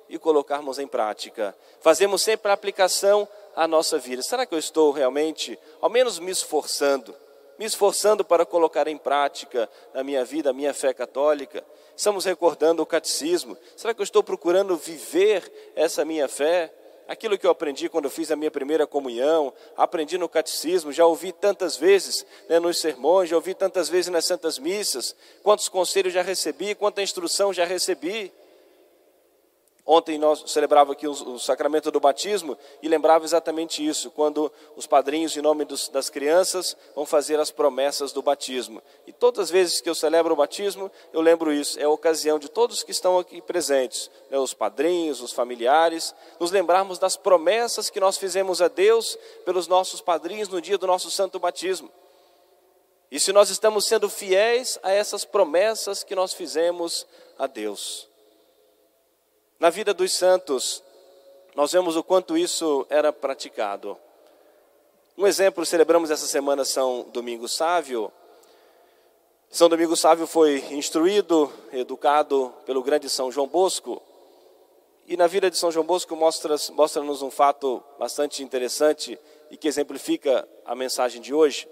[0.07, 1.53] e colocarmos em prática.
[1.81, 4.23] Fazemos sempre a aplicação à nossa vida.
[4.23, 7.13] Será que eu estou realmente, ao menos me esforçando,
[7.61, 11.63] me esforçando para colocar em prática na minha vida a minha fé católica?
[11.95, 13.55] Estamos recordando o catecismo.
[13.77, 16.73] Será que eu estou procurando viver essa minha fé?
[17.07, 21.31] Aquilo que eu aprendi quando fiz a minha primeira comunhão, aprendi no catecismo, já ouvi
[21.31, 26.23] tantas vezes né, nos sermões, já ouvi tantas vezes nas santas missas, quantos conselhos já
[26.23, 28.33] recebi, quanta instrução já recebi.
[29.85, 35.35] Ontem nós celebrava aqui o, sacramento do batismo e lembrava exatamente isso, quando os padrinhos,
[35.35, 38.81] em nome dos, das crianças, vão fazer as promessas do batismo.
[39.07, 41.79] E todas as vezes que eu celebro o batismo, eu lembro isso.
[41.79, 46.51] É a ocasião de todos que estão aqui presentes, né, os padrinhos, os familiares, nos
[46.51, 51.09] lembrarmos das promessas que nós fizemos a Deus pelos nossos padrinhos no dia do nosso
[51.09, 51.91] santo batismo.
[53.09, 57.05] E se nós estamos sendo fiéis a essas promessas que nós fizemos
[57.37, 58.10] a Deus.
[59.61, 60.81] Na vida dos santos,
[61.53, 63.95] nós vemos o quanto isso era praticado.
[65.15, 68.11] Um exemplo, celebramos essa semana São Domingos Sávio.
[69.51, 74.01] São Domingos Sávio foi instruído, educado pelo grande São João Bosco.
[75.05, 79.15] E na vida de São João Bosco mostra-nos mostra um fato bastante interessante
[79.51, 81.67] e que exemplifica a mensagem de hoje.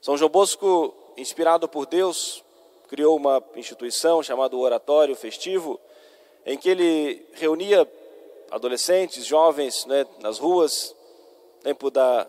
[0.00, 2.42] São João Bosco, inspirado por Deus,
[2.88, 5.78] criou uma instituição chamada Oratório Festivo,
[6.46, 7.90] em que ele reunia
[8.50, 10.94] adolescentes, jovens né, nas ruas,
[11.62, 12.28] tempo da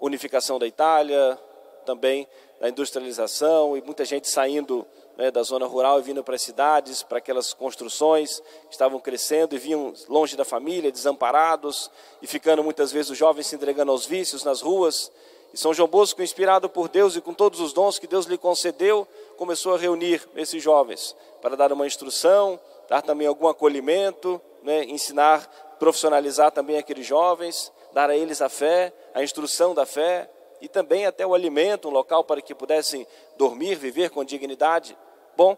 [0.00, 1.38] unificação da Itália,
[1.84, 2.26] também
[2.60, 4.86] da industrialização e muita gente saindo
[5.16, 9.54] né, da zona rural e vindo para as cidades, para aquelas construções que estavam crescendo
[9.54, 14.06] e vinham longe da família, desamparados e ficando muitas vezes os jovens se entregando aos
[14.06, 15.10] vícios nas ruas.
[15.52, 18.38] E São João Bosco, inspirado por Deus e com todos os dons que Deus lhe
[18.38, 22.58] concedeu, começou a reunir esses jovens para dar uma instrução,
[22.92, 28.92] dar também algum acolhimento, né, ensinar, profissionalizar também aqueles jovens, dar a eles a fé,
[29.14, 30.28] a instrução da fé
[30.60, 33.06] e também até o alimento, um local para que pudessem
[33.38, 34.94] dormir, viver com dignidade.
[35.34, 35.56] Bom,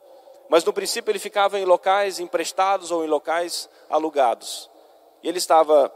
[0.49, 4.71] mas no princípio ele ficava em locais emprestados ou em locais alugados.
[5.21, 5.93] E ele estava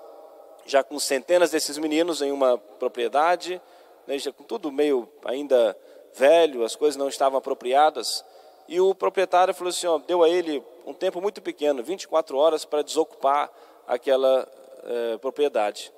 [0.66, 3.62] já com centenas desses meninos em uma propriedade,
[4.08, 5.78] né, já com tudo meio ainda
[6.16, 8.24] velho, as coisas não estavam apropriadas.
[8.68, 12.64] E o proprietário falou assim: ó, deu a ele um tempo muito pequeno, 24 horas,
[12.64, 13.50] para desocupar
[13.86, 14.46] aquela
[14.84, 15.92] eh, propriedade.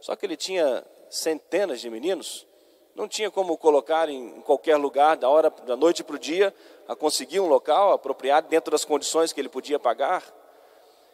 [0.00, 2.46] Só que ele tinha centenas de meninos,
[2.94, 6.52] não tinha como colocar em, qualquer lugar, da hora da noite para o dia,
[6.88, 10.22] a conseguir um local apropriado dentro das condições que ele podia pagar.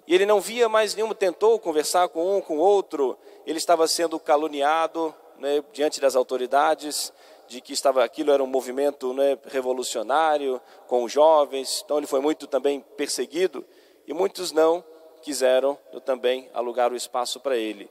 [0.07, 4.19] E ele não via mais nenhum, tentou conversar com um, com outro, ele estava sendo
[4.19, 7.13] caluniado né, diante das autoridades,
[7.53, 12.19] de que estava aquilo era um movimento né, revolucionário com os jovens, então ele foi
[12.19, 13.63] muito também perseguido
[14.07, 14.83] e muitos não
[15.21, 17.91] quiseram também alugar o espaço para ele.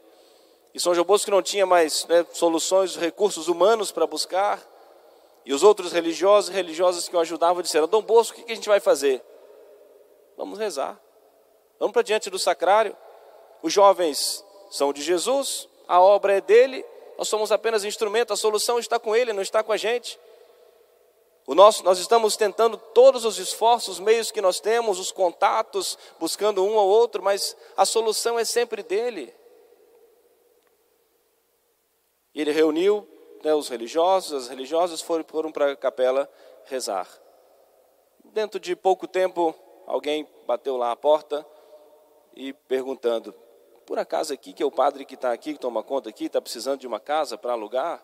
[0.73, 4.59] E São João Bosco não tinha mais né, soluções, recursos humanos para buscar,
[5.45, 8.55] e os outros religiosos e religiosas que o ajudavam disseram: Dom Bosco, o que a
[8.55, 9.23] gente vai fazer?
[10.35, 10.99] Vamos rezar,
[11.79, 12.97] vamos para diante do sacrário.
[13.61, 16.83] Os jovens são de Jesus, a obra é dele,
[17.21, 20.19] nós somos apenas instrumento, a solução está com Ele, não está com a gente.
[21.45, 25.99] O nosso, nós estamos tentando todos os esforços, os meios que nós temos, os contatos,
[26.19, 29.31] buscando um ao outro, mas a solução é sempre dele.
[32.33, 33.07] E ele reuniu
[33.43, 36.27] né, os religiosos, as religiosas foram, foram para a capela
[36.65, 37.07] rezar.
[38.33, 39.53] Dentro de pouco tempo,
[39.85, 41.45] alguém bateu lá a porta
[42.35, 43.31] e perguntando:
[43.91, 46.39] por acaso aqui, que é o padre que está aqui, que toma conta aqui, está
[46.39, 48.01] precisando de uma casa para alugar?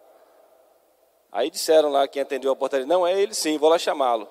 [1.32, 4.28] Aí disseram lá quem atendeu a portaria, não é ele sim, vou lá chamá-lo.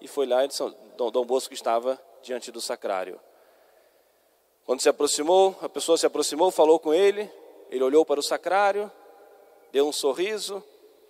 [0.00, 0.62] E foi lá disse,
[0.96, 3.18] Dom, Dom Bosco estava diante do sacrário.
[4.64, 7.28] Quando se aproximou, a pessoa se aproximou, falou com ele,
[7.68, 8.88] ele olhou para o sacrário,
[9.72, 10.62] deu um sorriso,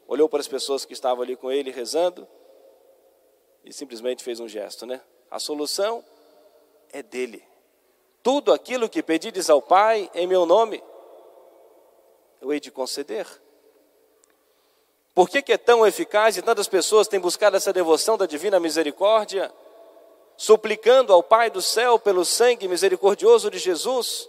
[0.09, 2.27] olhou para as pessoas que estavam ali com ele rezando
[3.63, 5.03] e simplesmente fez um gesto, né?
[5.31, 6.03] A solução
[6.95, 7.45] é dele.
[8.27, 10.83] Tudo aquilo que pedires ao Pai em meu nome,
[12.43, 13.25] eu hei de conceder.
[15.15, 18.59] Por que, que é tão eficaz e tantas pessoas têm buscado essa devoção da divina
[18.59, 19.55] misericórdia?
[20.37, 24.29] suplicando ao Pai do céu pelo sangue misericordioso de Jesus,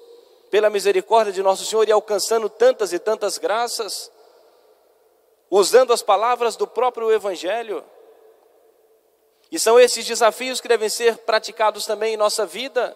[0.52, 4.12] pela misericórdia de nosso Senhor e alcançando tantas e tantas graças,
[5.50, 7.84] usando as palavras do próprio Evangelho.
[9.52, 12.96] E são esses desafios que devem ser praticados também em nossa vida.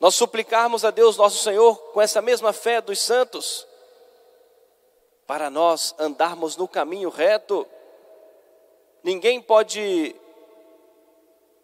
[0.00, 3.66] Nós suplicarmos a Deus nosso Senhor com essa mesma fé dos santos,
[5.26, 7.66] para nós andarmos no caminho reto.
[9.02, 10.14] Ninguém pode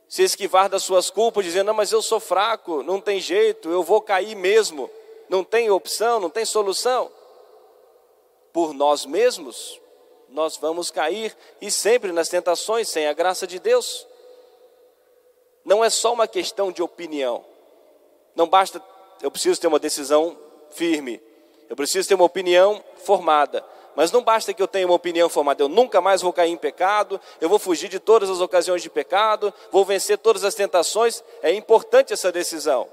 [0.09, 3.83] se esquivar das suas culpas, dizendo: Não, mas eu sou fraco, não tem jeito, eu
[3.83, 4.91] vou cair mesmo,
[5.29, 7.11] não tem opção, não tem solução.
[8.53, 9.81] Por nós mesmos,
[10.29, 14.07] nós vamos cair e sempre nas tentações, sem a graça de Deus.
[15.65, 17.45] Não é só uma questão de opinião,
[18.35, 18.83] não basta,
[19.23, 20.37] eu preciso ter uma decisão
[20.71, 21.21] firme,
[21.69, 23.65] eu preciso ter uma opinião formada,
[23.97, 26.57] mas não basta que eu tenha uma opinião formada, eu nunca mais vou cair em
[26.57, 31.23] pecado, eu vou fugir de todas as ocasiões de pecado, vou vencer todas as tentações.
[31.43, 32.89] É importante essa decisão.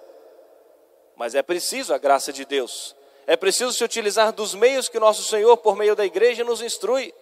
[1.15, 2.95] Mas é preciso a graça de Deus.
[3.25, 7.13] É preciso se utilizar dos meios que nosso Senhor, por meio da igreja, nos instrui.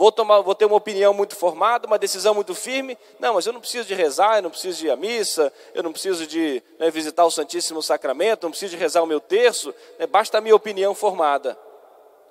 [0.00, 2.96] Vou, tomar, vou ter uma opinião muito formada, uma decisão muito firme.
[3.18, 5.82] Não, mas eu não preciso de rezar, eu não preciso de ir à missa, eu
[5.82, 9.74] não preciso de né, visitar o Santíssimo Sacramento, não preciso de rezar o meu terço,
[9.98, 11.54] né, basta a minha opinião formada.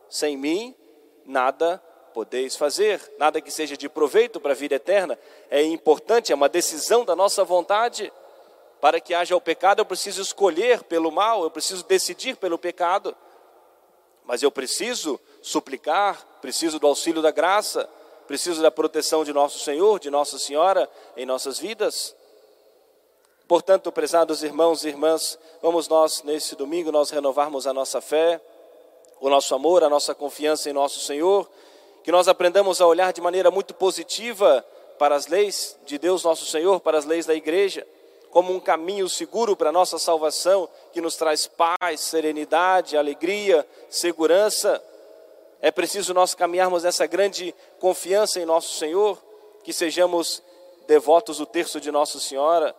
[0.10, 0.74] Sem mim,
[1.24, 1.80] nada
[2.12, 5.16] podeis fazer, nada que seja de proveito para a vida eterna.
[5.48, 8.12] É importante, é uma decisão da nossa vontade.
[8.82, 13.16] Para que haja o pecado, eu preciso escolher pelo mal, eu preciso decidir pelo pecado.
[14.30, 17.90] Mas eu preciso suplicar, preciso do auxílio da graça,
[18.28, 22.16] preciso da proteção de nosso Senhor, de Nossa Senhora em nossas vidas.
[23.48, 28.40] Portanto, prezados irmãos e irmãs, vamos nós, nesse domingo, nós renovarmos a nossa fé,
[29.20, 31.50] o nosso amor, a nossa confiança em nosso Senhor,
[32.04, 34.64] que nós aprendamos a olhar de maneira muito positiva
[35.00, 37.84] para as leis de Deus nosso Senhor, para as leis da igreja,
[38.32, 44.84] como um caminho seguro para a nossa salvação, que nos traz paz, serenidade, alegria, segurança.
[45.62, 49.18] É preciso nós caminharmos nessa grande confiança em nosso Senhor,
[49.64, 50.42] que sejamos
[50.88, 52.76] devotos do terço de Nossa Senhora,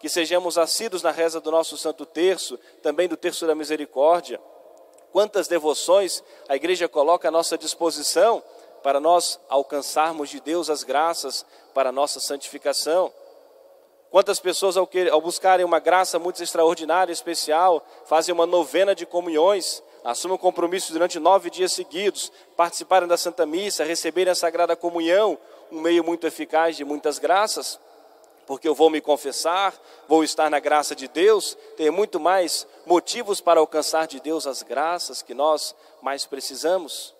[0.00, 4.40] que sejamos assíduos na reza do nosso Santo Terço, também do Terço da Misericórdia
[5.14, 8.42] quantas devoções a igreja coloca à nossa disposição
[8.82, 13.12] para nós alcançarmos de Deus as graças para a nossa santificação.
[14.14, 19.04] Quantas pessoas, ao, que, ao buscarem uma graça muito extraordinária, especial, fazem uma novena de
[19.04, 24.76] comunhões, assumem um compromisso durante nove dias seguidos, participarem da Santa Missa, receberem a Sagrada
[24.76, 25.36] Comunhão,
[25.68, 27.80] um meio muito eficaz de muitas graças
[28.46, 29.74] porque eu vou me confessar,
[30.06, 34.62] vou estar na graça de Deus, ter muito mais motivos para alcançar de Deus as
[34.62, 37.12] graças que nós mais precisamos.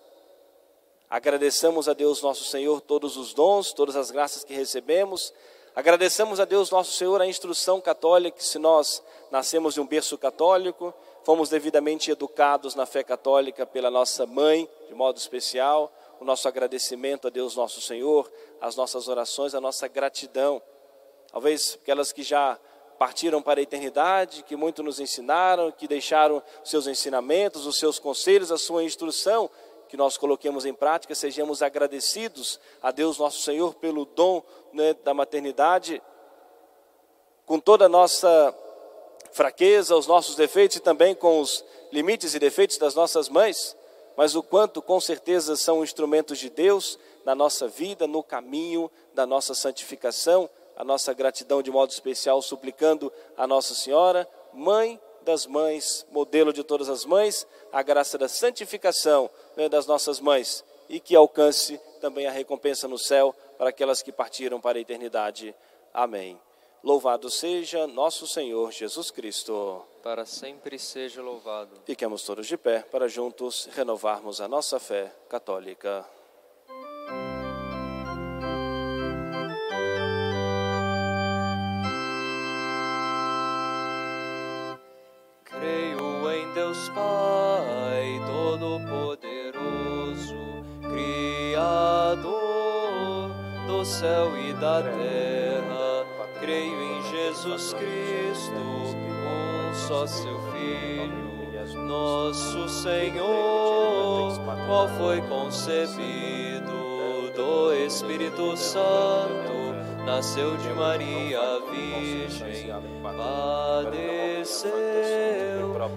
[1.09, 5.33] Agradeçamos a Deus nosso Senhor todos os dons, todas as graças que recebemos.
[5.75, 10.93] Agradecemos a Deus nosso Senhor a instrução católica, se nós nascemos de um berço católico,
[11.25, 17.27] fomos devidamente educados na fé católica pela nossa mãe, de modo especial, o nosso agradecimento
[17.27, 20.61] a Deus nosso Senhor, as nossas orações, a nossa gratidão.
[21.29, 22.57] Talvez aquelas que já
[22.97, 28.49] partiram para a eternidade, que muito nos ensinaram, que deixaram seus ensinamentos, os seus conselhos,
[28.49, 29.49] a sua instrução,
[29.95, 34.43] que nós coloquemos em prática, sejamos agradecidos a Deus nosso Senhor pelo dom
[34.73, 36.01] né, da maternidade,
[37.45, 38.53] com toda a nossa
[39.31, 43.73] fraqueza, os nossos defeitos e também com os limites e defeitos das nossas mães,
[44.17, 49.25] mas o quanto com certeza são instrumentos de Deus na nossa vida, no caminho da
[49.25, 56.05] nossa santificação, a nossa gratidão de modo especial, suplicando a Nossa Senhora, Mãe das mães,
[56.11, 57.45] modelo de todas as mães,
[57.75, 62.97] a graça da santificação né, das nossas mães e que alcance também a recompensa no
[62.97, 65.53] céu para aquelas que partiram para a eternidade.
[65.93, 66.39] Amém.
[66.81, 69.83] Louvado seja nosso Senhor Jesus Cristo.
[70.01, 71.81] Para sempre seja louvado.
[71.83, 76.05] Fiquemos todos de pé para juntos renovarmos a nossa fé católica.
[86.75, 90.35] Deus Pai Todo-Poderoso,
[90.91, 92.35] Criador
[93.65, 96.05] do céu e da terra,
[96.41, 101.31] creio em Jesus Cristo, um só seu Filho,
[101.87, 109.64] nosso Senhor, qual foi concebido do Espírito Santo
[110.05, 114.65] nasceu de Maria Virgem, padeceu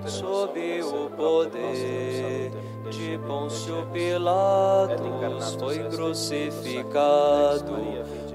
[0.07, 2.51] sob o poder
[2.91, 7.77] de Pôncio Pilatos, foi crucificado,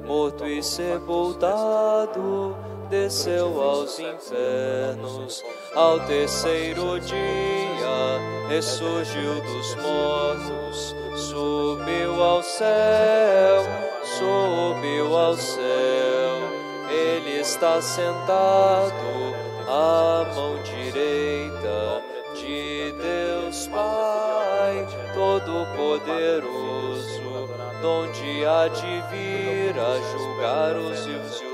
[0.05, 2.55] morto e sepultado,
[2.89, 5.43] desceu aos infernos.
[5.73, 13.63] Ao terceiro dia, ressurgiu dos mortos, subiu ao céu,
[14.23, 16.53] subiu ao céu.
[16.89, 18.93] Ele está sentado
[19.67, 22.01] à mão direita
[22.35, 27.49] de Deus Pai Todo-Poderoso,
[27.81, 31.52] donde há de vir a julgar os vivos e os.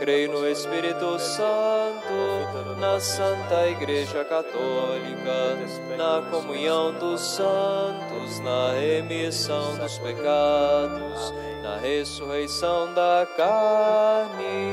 [0.00, 5.56] Creio no Espírito Santo, na Santa Igreja Católica,
[5.96, 11.32] na comunhão dos santos, na remissão dos pecados,
[11.62, 14.72] na ressurreição da carne,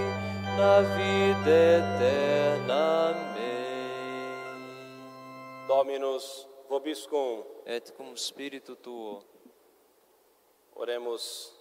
[0.57, 3.09] na vida eterna.
[3.09, 3.35] Amém.
[5.67, 7.43] Dominus vobiscum.
[7.65, 9.23] Et cum spiritu tuo.
[10.75, 11.54] Oremus.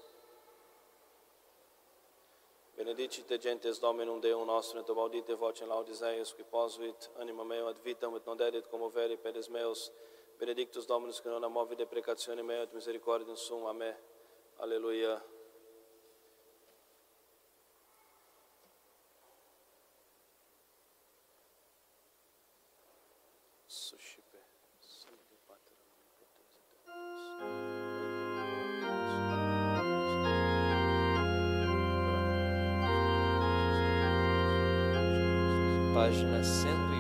[2.77, 7.79] Benedicite gentes Dominum Deum nostrum et audite vocem laudis eius qui posuit anima meo ad
[7.85, 9.93] vitam et non dedit commovere pedes meus.
[10.39, 13.67] Benedictus Dominus qui non amovi deprecatione mea et misericordiam sum.
[13.67, 13.95] Amen.
[14.57, 15.23] Alleluia.
[23.69, 24.39] Suscipe.
[24.81, 27.54] Sancti Pater omnipotens et omnis.
[36.05, 36.94] Página 108.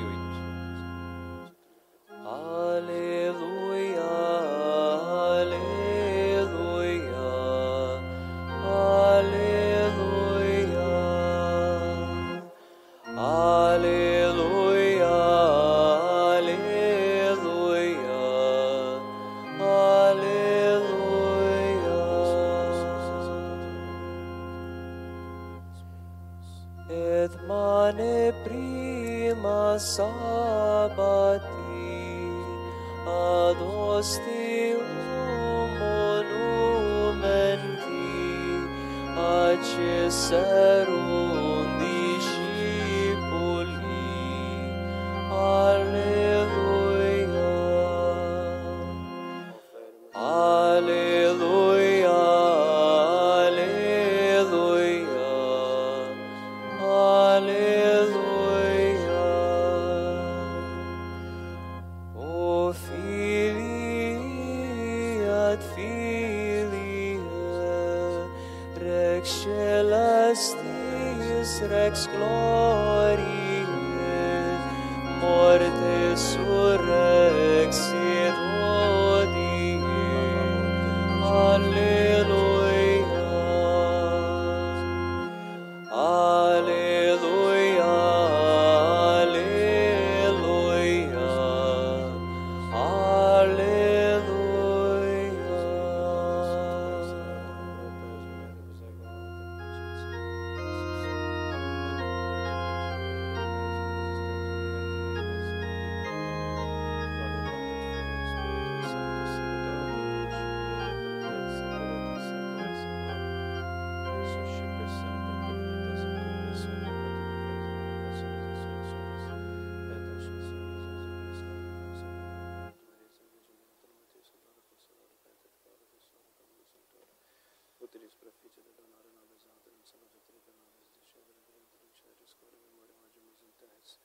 [128.42, 132.98] Utilis proficie de donare nobis autem in saluto tripe nobis discedere Deum dulceris corde memoriam
[133.06, 133.98] agimus in tenens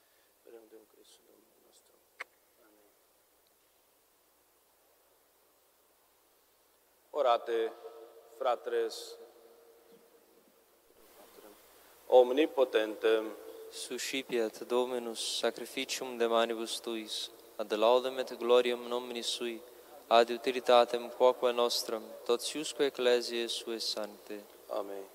[0.44, 2.00] per Deum Christum Dominum nostrum.
[2.62, 2.92] Amen.
[7.12, 7.72] Orate,
[8.38, 9.18] fratres,
[12.08, 13.36] omnipotentem,
[13.72, 19.62] Suscipiat Dominus sacrificium de manibus tuis, ad laudem et gloriam nomini sui,
[20.10, 24.43] ad utilitatem quoque nostram, totiusque ecclesiae sue sancte.
[24.70, 25.05] Amém.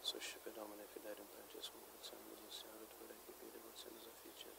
[0.00, 4.56] Suscipe Domine fidelium Francescum, Sanctus Signore, tu regi vide vocenus officiat,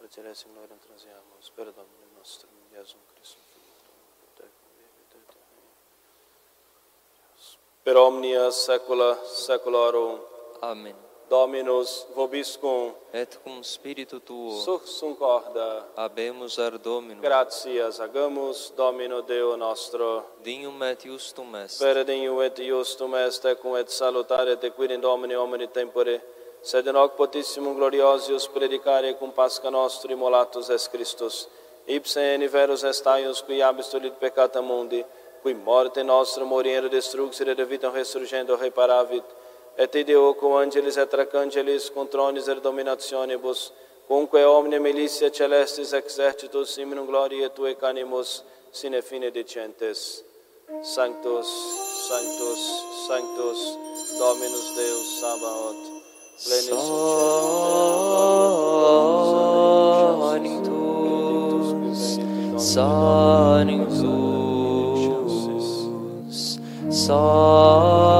[0.00, 5.24] recelessim gloriam transiamus, per Domine nostrum, Iesum Christum, Figlio Domini, tecum, vivit et in
[7.16, 7.58] Deus.
[7.82, 10.20] per omnia saecula saeculorum.
[10.60, 11.09] Amen.
[11.30, 17.22] Dominus vobiscum, Et cum spiritu tuo sursum corda, habemus ar Dominum.
[17.22, 20.24] gratias agamus Domino Deo nostro.
[20.42, 21.78] Dignum et justum est.
[21.78, 26.20] Per dignum et justum est, cum et salutare te quid in Domini omini tempore,
[26.62, 31.46] sed in hoc potissimum gloriosius predicare cum Pasca nostri immolatus est Christus.
[31.86, 35.04] Ipse in verus est aius qui abis tolit peccata mundi,
[35.42, 39.24] qui morte nostra moriendo destruxit et vitam resurgendo reparavit,
[39.80, 43.72] et ideo cum angelis et arcangelis cum tronis et dominationibus,
[44.08, 50.22] cumque omnia militia celestis exercitus siminum gloriae Tue canimus sine fine decentes.
[50.82, 51.48] Sanctus,
[52.08, 52.62] Sanctus,
[53.08, 53.60] Sanctus,
[54.18, 55.84] Dominus Deus Sabaoth,
[56.44, 56.84] plenis
[60.40, 61.98] Sanctus,
[62.72, 64.00] Sanctus,
[67.06, 68.10] Sanctus,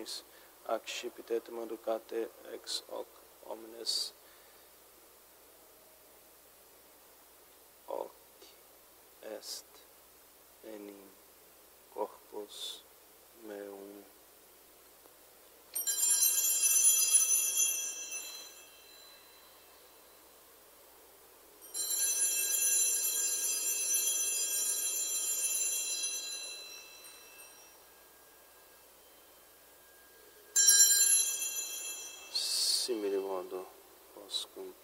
[0.00, 0.24] legis
[0.74, 3.08] ac scipite educate ex hoc
[3.52, 4.14] omnes.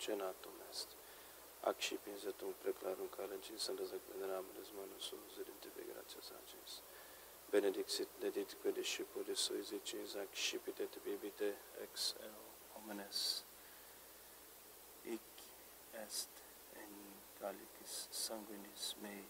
[0.07, 0.89] cenatum est.
[1.61, 6.73] Ac și pinzetum preclarum care încins în răzăcmenerabiles manus unus edinte de grația sacis.
[7.51, 11.51] Benedictit deditque discipulis sui zicins ac scipit et bibite
[11.87, 12.43] ex eo
[12.73, 13.45] homines.
[15.17, 15.29] Ic
[16.05, 16.33] est
[16.83, 16.95] in
[17.39, 19.25] calicis sanguinis mei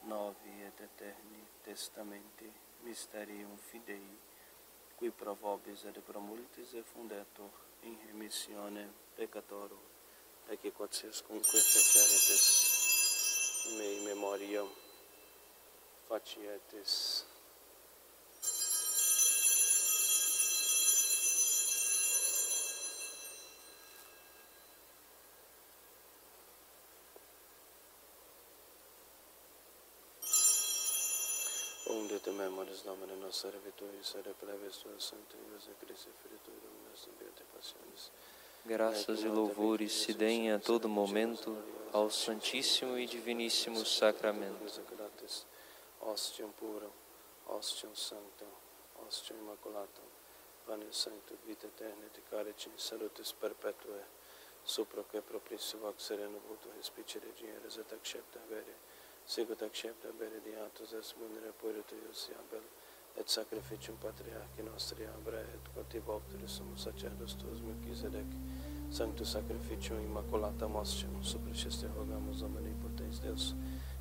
[0.00, 2.50] novi et eterni testamenti
[2.82, 4.10] mysterium fidei
[4.96, 9.80] qui provobis et promultis effundetur in remissione peccatorum,
[10.48, 12.76] ecce quatsiscunque feceretis
[13.76, 14.68] mei memoriam
[16.06, 17.24] facietis.
[34.98, 38.10] Sancta Iosa Christi, Filii tui Dominus, in beate passionis,
[38.64, 41.56] Graças e louvores se deem a todo momento
[41.92, 44.58] ao Santíssimo e Diviníssimo Sacramento.
[46.00, 46.90] Ostium purum,
[47.46, 48.48] ostium sanctum,
[49.06, 50.04] ostium immaculatum,
[50.90, 54.04] sanctum, vita eterna et carici salutis perpetue,
[54.62, 58.76] supra que propicio sereno voto respicere generis et accepta vere,
[59.28, 62.64] sicut accepta vere diatus es munere puritu ius abel,
[63.20, 68.30] et sacrificium patriarchi nostri abra et quoti voctores sumus sacerdos tuos Melchizedec,
[68.88, 73.54] sanctus sacrificium immaculatam ostium, supliciste rogamus omnipotens Deus,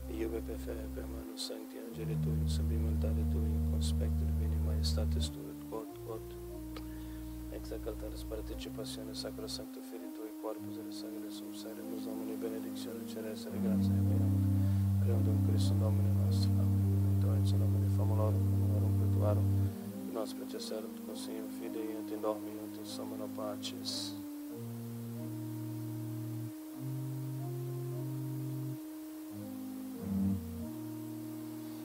[0.07, 5.69] iube per fere per manus sancti angeli tui, sublimentare tui, conspecto divini majestatis tui, et
[5.69, 6.35] quod, quod,
[7.51, 13.61] ex altaris participationes sacrosancto Filii tui, corpus et sanguine sum seremus omni benedictione ceres et
[13.61, 14.46] gratia et
[15.07, 17.45] beamur, reundum Christum Domini nostrum, amen.
[17.47, 19.45] In nomine famulorum, famulorum pertuarum,
[20.13, 24.13] nos processerum consignum fidei et in dormi et in somno pacis.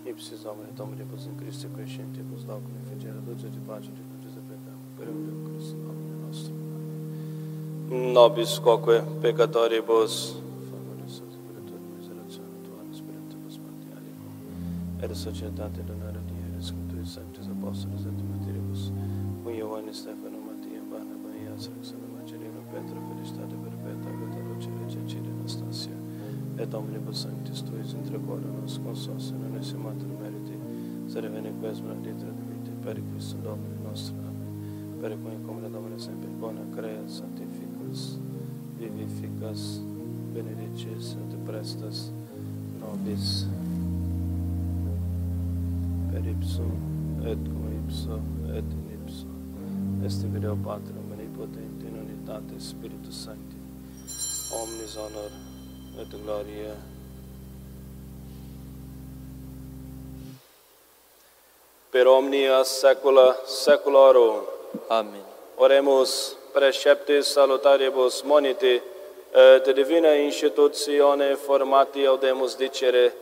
[0.05, 4.79] Ipsis Domini Dominibus in Christi quiescentibus locum inficere dulce di pace di luce e peccato
[4.97, 6.53] per un Cristo Domini nostro.
[6.53, 8.12] Amen.
[8.12, 10.35] Nobis quoque peccatoribus
[15.12, 18.90] donare dieris cum tui sanctis apostolis et martiribus
[19.42, 25.28] cum Ioannis Stefano Mattia Barnaba Ias Alexander Marcelino Petro felicitate perpetua Agata Luce Rece Ciri
[25.28, 25.92] Anastasia.
[26.56, 30.56] Et omnibus sanctis tuis intra quora nos consorsi non esse mater meriti
[31.06, 34.16] sere vene quesma ditra divite per Christum Domini nostro.
[34.16, 34.98] Amen.
[34.98, 38.18] Per cui in comune Domine sempre bona crea sanctificas
[38.78, 39.82] vivificas
[40.32, 42.12] benedicis et prestas
[42.80, 43.46] nobis
[46.12, 46.72] per ipsum
[47.24, 48.16] et cum ipso
[48.58, 49.26] et in ipso
[50.06, 53.56] est video Pater omnipotente in unitate Spiritus Sancti.
[54.60, 55.30] Omnis honor
[56.00, 56.74] et gloria
[61.90, 64.44] per omnia saecula saeculorum
[64.88, 65.24] Amém.
[65.56, 68.82] Oremus preceptis salutaribus moniti
[69.32, 73.22] et divina institutione formati audemus dicere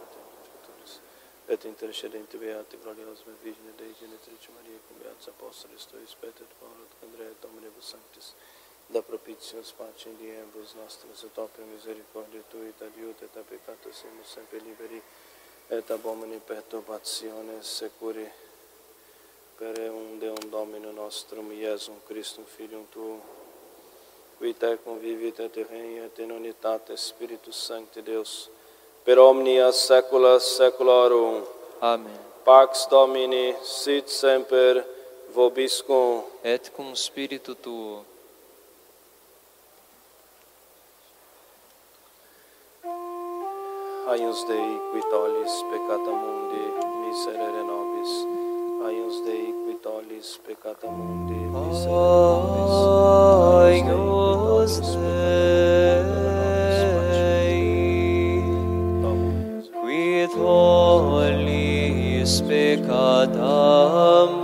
[1.51, 7.29] Et intercedente beati gloriosa Virgine Dei Genitrice Maria cum beatis apostolis tuis Peter et Andrea
[7.29, 8.33] et Dominibus Sanctis
[8.87, 13.99] da propitius pace in diebus nostris et opere misericordia tui et adiuta et a peccatus
[13.99, 15.01] semus sempre liberi
[15.67, 18.27] et ab omni perturbationes securi
[19.57, 23.19] per eum Deum Domino nostrum Iesum Christum Filium tuum
[24.37, 28.49] qui te convivit et regnet in unitate Spiritus Sancti Deus
[29.05, 31.43] per omnia saecula saeculorum
[31.81, 32.19] Amém.
[32.45, 34.85] Pax Domini sit semper
[35.33, 36.23] vobiscum.
[36.43, 38.05] Et cum spiritu tuo.
[44.09, 46.63] Aius Dei qui tollis peccata mundi
[47.01, 48.11] miserere nobis.
[48.85, 52.75] Aius Dei qui tollis peccata mundi miserere nobis.
[53.69, 55.50] Agnus Dei,
[62.31, 64.40] tollis peccata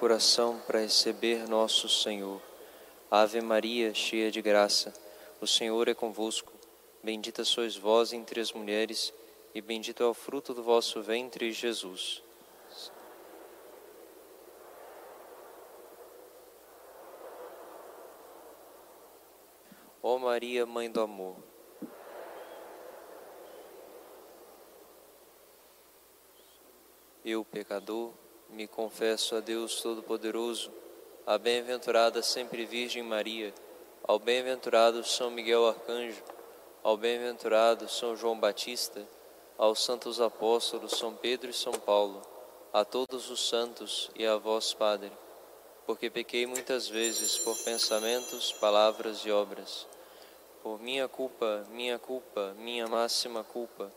[0.00, 2.40] coração para receber nosso Senhor.
[3.10, 4.94] Ave Maria, cheia de graça,
[5.42, 6.54] o Senhor é convosco.
[7.02, 9.12] Bendita sois vós entre as mulheres,
[9.54, 12.22] e bendito é o fruto do vosso ventre, Jesus.
[20.02, 21.36] Ó Maria, Mãe do Amor,
[27.22, 28.14] eu, pecador,
[28.52, 30.72] me confesso a Deus Todo-Poderoso,
[31.26, 33.54] a bem-aventurada sempre Virgem Maria,
[34.02, 36.22] ao bem-aventurado São Miguel Arcanjo,
[36.82, 39.06] ao bem-aventurado São João Batista,
[39.56, 42.22] aos santos apóstolos São Pedro e São Paulo,
[42.72, 45.12] a todos os santos e a vós, Padre,
[45.86, 49.86] porque pequei muitas vezes por pensamentos, palavras e obras.
[50.62, 53.90] Por minha culpa, minha culpa, minha máxima culpa.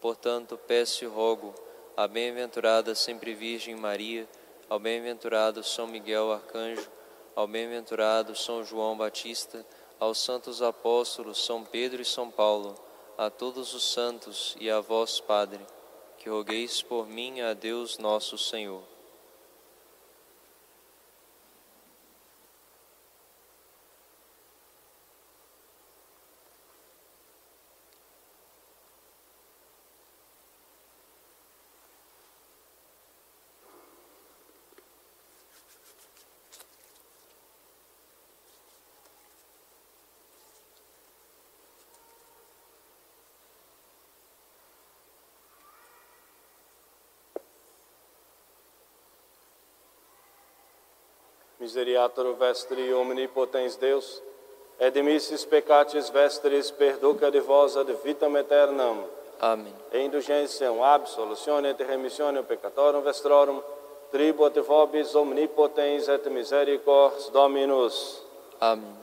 [0.00, 1.52] Portanto, peço e rogo
[1.96, 4.28] a bem-aventurada sempre Virgem Maria,
[4.68, 6.86] ao bem-aventurado São Miguel Arcanjo,
[7.34, 9.64] ao bem-aventurado São João Batista,
[9.98, 12.74] aos santos apóstolos São Pedro e São Paulo,
[13.16, 15.64] a todos os santos e a vós, Padre,
[16.18, 18.95] que rogueis por mim a Deus nosso Senhor.
[51.66, 54.22] Miseriator vestri omnipotens Deus,
[54.78, 54.94] et
[55.50, 59.04] peccatis vestris perduca de vos ad vitam aeternam.
[59.40, 59.74] Amém.
[59.92, 63.60] E indulgentiam absolutione et remissione peccatorum vestrorum,
[64.12, 68.22] tribuat vobis omnipotens et misericors Dominus.
[68.60, 68.94] Amém.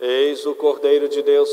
[0.00, 1.50] Eis o Cordeiro de Deus,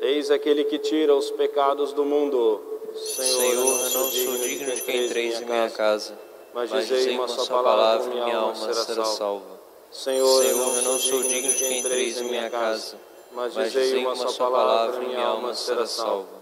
[0.00, 2.69] eis aquele que tira os pecados do mundo.
[2.94, 6.18] Senhor, eu não sou digno de que entreis em minha casa,
[6.52, 9.60] mas dizei uma só palavra e minha alma será salva.
[9.90, 12.96] Senhor, eu não sou digno de que entreis em minha casa,
[13.32, 16.40] mas dizei uma só palavra e minha alma será salva.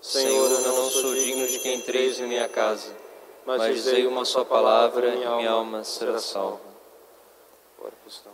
[0.00, 2.94] Senhor, eu não sou digno de que entreis em minha casa,
[3.44, 6.70] mas dizei uma só palavra e minha alma será salva.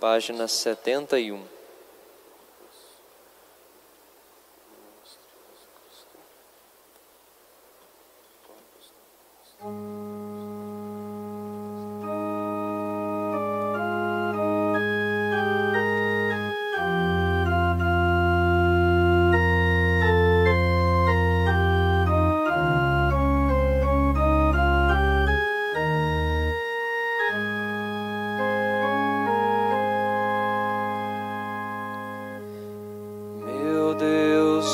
[0.01, 1.56] Página 71.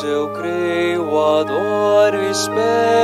[0.05, 3.02] Eu creio, adoro, espero.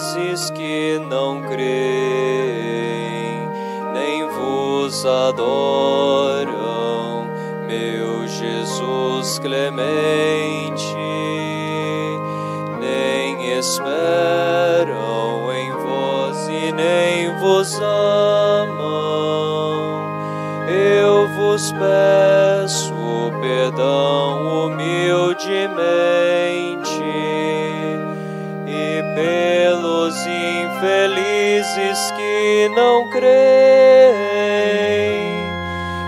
[0.00, 1.68] Infelizes que não creem,
[3.92, 6.48] nem vos adoram,
[7.66, 10.96] meu Jesus clemente,
[12.80, 18.80] nem esperam em vós e nem vos amam.
[20.68, 22.94] Eu vos peço
[23.40, 24.39] perdão
[31.70, 33.30] infelizes que não creem,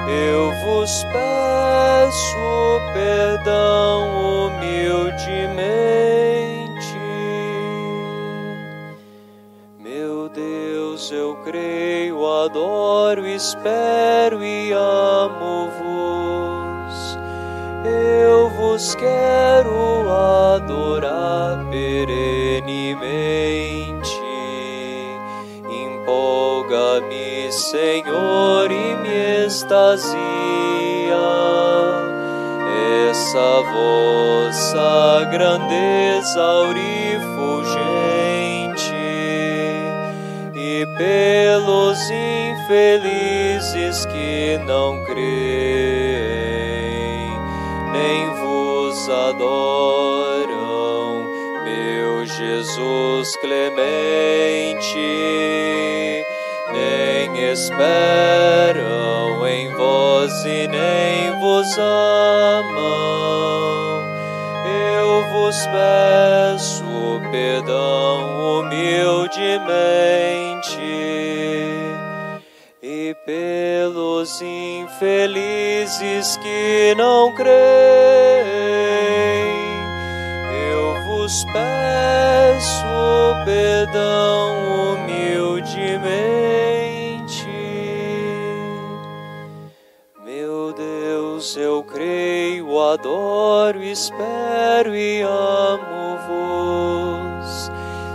[0.08, 5.52] eu vos peço perdão humildemente.
[9.78, 15.82] Meu Deus, eu creio, adoro, espero e amo-vos.
[17.84, 22.31] Eu vos quero adorar perenemente.
[29.52, 30.16] Extasia
[33.10, 37.76] essa vossa grandeza aurifulgente
[40.54, 45.20] e pelos infelizes que não creem,
[47.92, 50.46] nem vos adoram,
[51.62, 53.82] meu Jesus clemente,
[56.82, 62.82] nem esperam em vós e nem vos amam.
[64.98, 66.84] Eu vos peço
[67.30, 69.62] perdão humildemente
[72.82, 77.52] e pelos infelizes que não creem,
[80.70, 82.84] eu vos peço
[83.44, 86.61] perdão humildemente.
[92.92, 96.22] Adoro, espero e amo-vos.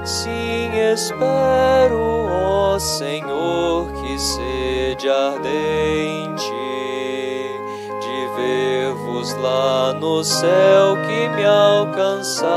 [0.06, 2.00] Sim, espero,
[2.30, 6.52] ó Senhor, que sede ardente
[8.02, 12.48] de ver-vos lá no céu que me alcançaste,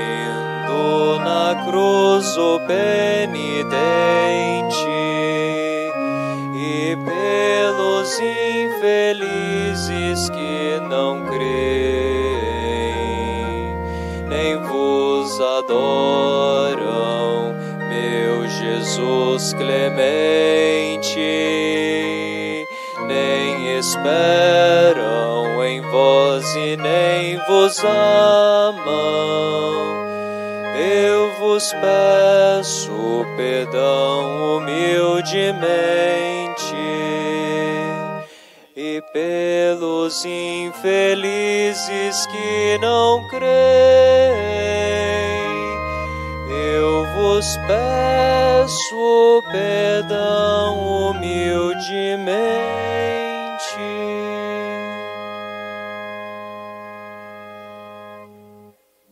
[1.24, 4.53] na cruz o penitente
[8.14, 11.34] pelos infelizes que não creem,
[14.28, 16.84] nem vos adoram,
[17.90, 21.18] meu Jesus clemente,
[23.08, 28.84] nem esperam em vós e nem vos amam.
[30.76, 36.53] Eu vos peço perdão humildemente
[39.74, 43.44] pelos infelizes que não creem,
[46.76, 52.14] eu vos peço perdão humildemente.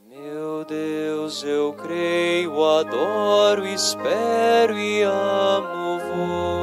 [0.07, 6.61] Meu Deus, eu creio, adoro, espero e amo-vos.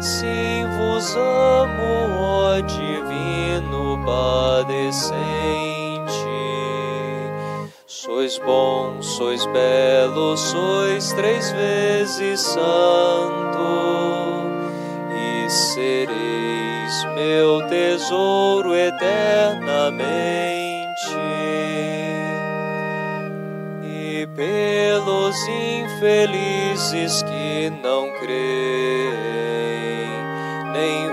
[0.00, 1.99] Sim, vos amo,
[2.62, 5.14] divino padecente.
[7.86, 13.58] Sois bom, sois belo, sois três vezes santo,
[15.12, 20.40] e sereis meu tesouro eternamente
[24.20, 29.10] e pelos infelizes que não creem,
[30.72, 31.09] nem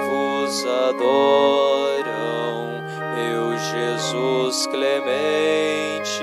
[0.58, 2.10] vos adoram,
[3.16, 6.22] meu Jesus clemente,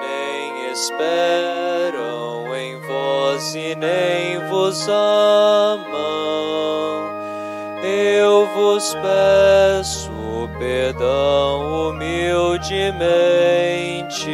[0.00, 5.92] nem esperam em vós e nem vos amam.
[7.82, 10.10] Eu vos peço
[10.58, 14.30] perdão humildemente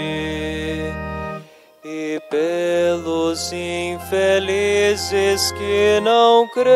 [2.31, 6.67] pelos infelizes que não creem,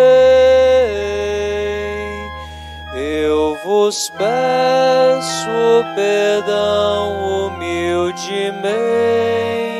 [2.94, 5.48] eu vos peço
[5.94, 9.71] perdão humildemente.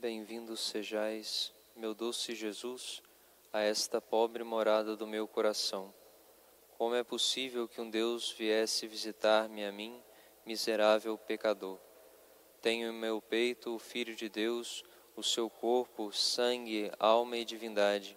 [0.00, 3.02] Bem-vindo sejais, meu doce Jesus,
[3.52, 5.92] a esta pobre morada do meu coração.
[6.78, 10.02] Como é possível que um Deus viesse visitar-me a mim,
[10.46, 11.78] miserável pecador?
[12.62, 14.82] Tenho em meu peito o Filho de Deus,
[15.14, 18.16] o seu corpo, sangue, alma e divindade.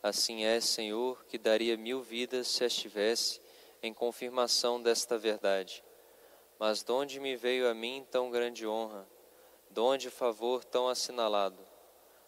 [0.00, 3.40] Assim é, Senhor, que daria mil vidas se estivesse
[3.82, 5.82] em confirmação desta verdade.
[6.60, 9.17] Mas donde me veio a mim tão grande honra?
[9.70, 11.58] Donde favor tão assinalado?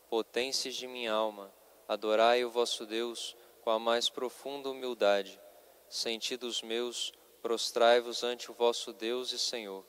[0.08, 1.52] Potências de minha alma,
[1.88, 5.40] adorai o vosso Deus com a mais profunda humildade.
[5.88, 7.12] Sentidos meus,
[7.42, 9.84] prostrai-vos ante o vosso Deus e Senhor.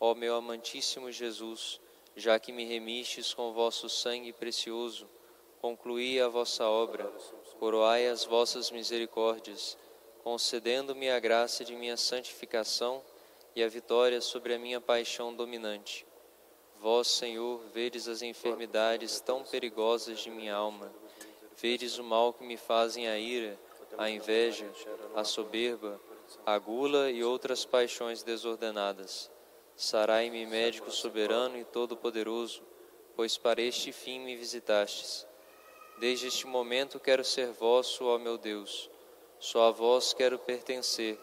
[0.00, 1.80] Ó meu amantíssimo Jesus,
[2.14, 5.08] já que me remistes com vosso sangue precioso,
[5.60, 7.10] concluí a vossa obra,
[7.58, 9.76] coroai as vossas misericórdias,
[10.22, 13.02] concedendo-me a graça de minha santificação
[13.56, 16.06] e a vitória sobre a minha paixão dominante.
[16.80, 20.92] Vós, Senhor, vedes as enfermidades tão perigosas de minha alma,
[21.56, 23.58] vedes o mal que me fazem a ira,
[23.96, 24.70] a inveja,
[25.14, 26.00] a soberba,
[26.46, 29.30] a gula e outras paixões desordenadas.
[29.74, 32.62] Sarai-me, médico soberano e todo-poderoso,
[33.16, 35.26] pois para este fim me visitastes.
[35.98, 38.88] Desde este momento quero ser vosso, ó meu Deus.
[39.40, 41.18] Só a vós quero pertencer,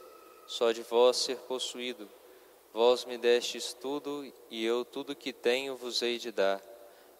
[0.45, 2.09] só de vós ser possuído.
[2.75, 6.61] Vós me destes tudo e eu tudo que tenho vos hei de dar.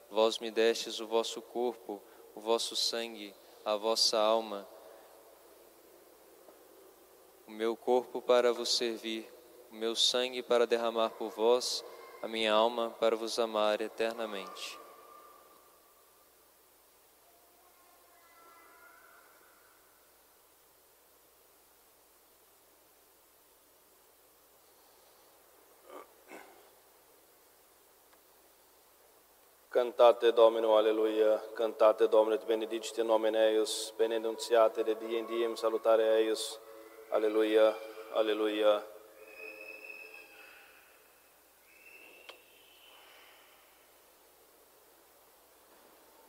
[0.10, 2.04] Vós me destes o vosso corpo,
[2.36, 3.34] o vosso sangue,
[3.64, 4.68] a vossa alma,
[7.48, 9.32] o meu corpo para vos servir,
[9.72, 11.86] o meu sangue para derramar por vós,
[12.22, 14.85] a minha alma para vos amar eternamente.
[29.76, 31.38] Cantate Domino, aleluia.
[31.54, 36.58] Cantate Domino, et benedicite nomen eius, benedunziate de diem diem salutare eius.
[37.12, 37.76] Aleluia,
[38.14, 38.82] aleluia.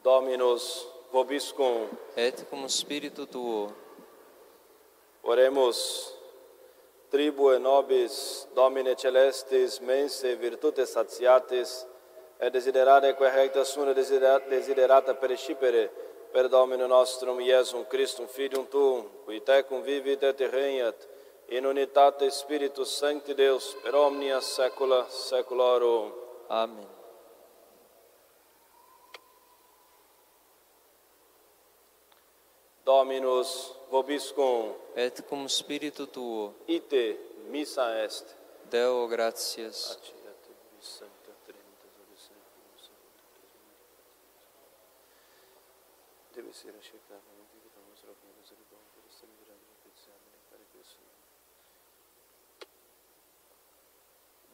[0.03, 1.89] Dominus vobiscum.
[2.17, 3.71] Et cum spiritu tuo.
[5.23, 6.13] Oremus.
[7.11, 11.87] Tribue nobis, Domine celestis, mense virtutes satiatis,
[12.39, 15.91] et desiderare quae recta sune desiderata, desiderata perescipere
[16.31, 21.09] per Domino nostrum Iesum Christum Filium Tuum, qui tecum vivit et regnat
[21.49, 26.13] in unitate Spiritus Sancti Deus per omnia saecula saeculorum.
[26.49, 26.87] Amen.
[32.85, 36.55] Dominus vobiscum, Et cum spiritu tuo.
[36.67, 37.17] ite
[37.51, 38.35] missa est.
[38.71, 39.99] Deo gratias.
[46.57, 47.21] Ser achegado,
[47.53, 51.01] que vamos orar misericórdia, por este grande petizione, Pare Cristo.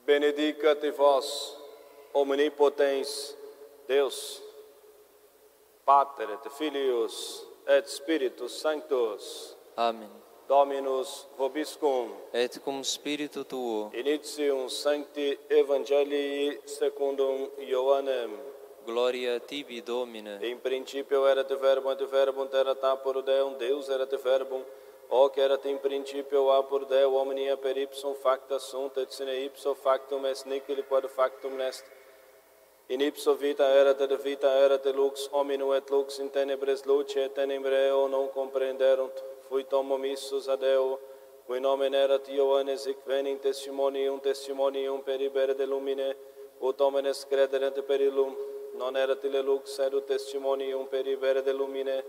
[0.05, 1.57] Benedicat vos,
[2.13, 3.37] omnipotens
[3.87, 4.43] Deus,
[5.85, 10.11] Pater et Filius et Spiritus Sanctus, Amen.
[10.49, 13.91] Dominus vobiscum, Et cum spiritu tuo.
[13.95, 18.52] initium Sancti Evangelii secundum Ioannem.
[18.85, 20.39] Gloria tibi, Domine.
[20.43, 24.63] In principio erat verbum, et verbum erat apor Deum, Deus erat verbum,
[25.09, 30.25] hoc erat in principio apor Deo, omnia per ipsum facta sunt, et sine ipso factum
[30.27, 31.85] est nihil quod factum est.
[32.89, 37.35] In ipso vita erat et vita et lux hominum et lux in tenebres luce et
[37.35, 39.23] tenebreo non comprenderunt.
[39.49, 40.99] Fuit homo missus ad Deo,
[41.47, 46.15] cui nomen erat Ioannes hic venint testimonium testimonium per ibere de lumine,
[46.61, 48.35] ut homines crederent per illum,
[48.75, 52.03] non erat ille lux, sed testimonium per ibere de lumine,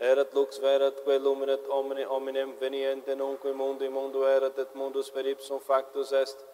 [0.00, 5.10] erat lux verat, quae luminet omne hominem venient, nunque mundo in mundo erat, et mundus
[5.10, 6.44] per ipsum factus est,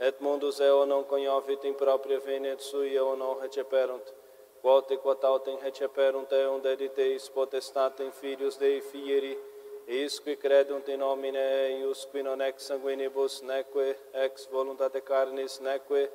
[0.00, 4.12] et mundus eo non coniovit in propria veniet sui eo non receperunt.
[4.62, 9.36] Quote quod autem receperunt eum dediteis potestatem filius Dei fieri,
[9.86, 16.10] isque credunt in nomine eius, qui non ex sanguinibus, neque ex voluntate carnis, neque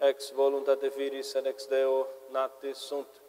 [0.00, 3.20] ex voluntate viris et ex Deo natis sunt,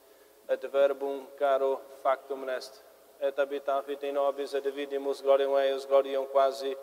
[0.49, 2.84] et verbum caro factum est,
[3.22, 6.76] et habitavit in nobis et vidimus gloriam eius, gloriam quasi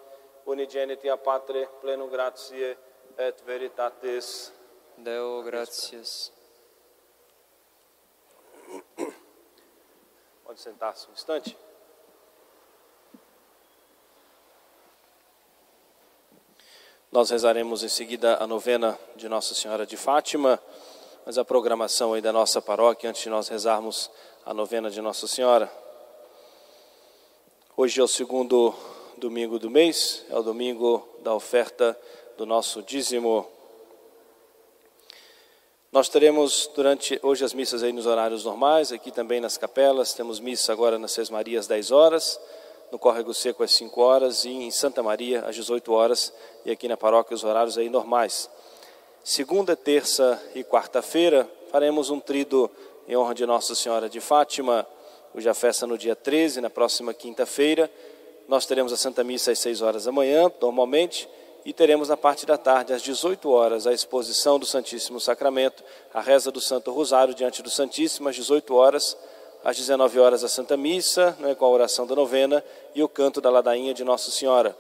[0.47, 2.77] unigeniti a Patre, plenum gratiae
[3.19, 4.53] et veritatis.
[4.97, 6.33] Deo gratias.
[10.45, 11.68] Pode sentar-se um instante.
[17.11, 20.61] Nós rezaremos em seguida a novena de Nossa Senhora de Fátima,
[21.25, 24.11] mas a programação aí da nossa paróquia antes de nós rezarmos
[24.45, 25.73] a novena de Nossa Senhora.
[27.75, 28.75] Hoje é o segundo
[29.17, 31.99] domingo do mês, é o domingo da oferta
[32.37, 33.49] do nosso dízimo.
[35.91, 40.41] Nós teremos durante hoje as missas aí nos horários normais, aqui também nas capelas, temos
[40.41, 42.39] missa agora nas Seis Marias 10 horas,
[42.91, 46.33] no Córrego Seco às 5 horas e em Santa Maria às 18 horas
[46.65, 48.49] e aqui na paróquia os horários aí normais.
[49.23, 52.71] Segunda, terça e quarta-feira faremos um trido
[53.07, 54.87] em honra de Nossa Senhora de Fátima,
[55.33, 57.91] cuja festa no dia 13, na próxima quinta-feira.
[58.47, 61.29] Nós teremos a Santa Missa às 6 horas da manhã, normalmente,
[61.65, 65.85] e teremos na parte da tarde, às 18 horas, a exposição do Santíssimo Sacramento,
[66.15, 69.17] a reza do Santo Rosário diante do Santíssimo, às 18 horas,
[69.65, 72.65] às 19 horas a Santa Missa, né, com a oração da novena
[72.95, 74.77] e o canto da ladainha de Nossa Senhora.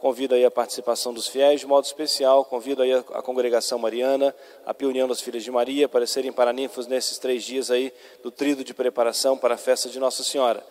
[0.00, 4.34] Convido aí a participação dos fiéis, de modo especial, convido aí a, congregação mariana,
[4.66, 8.64] a Piunião das Filhas de Maria, para serem paraninfos nesses três dias aí do trido
[8.64, 10.64] de preparação para a festa de Nossa Senhora.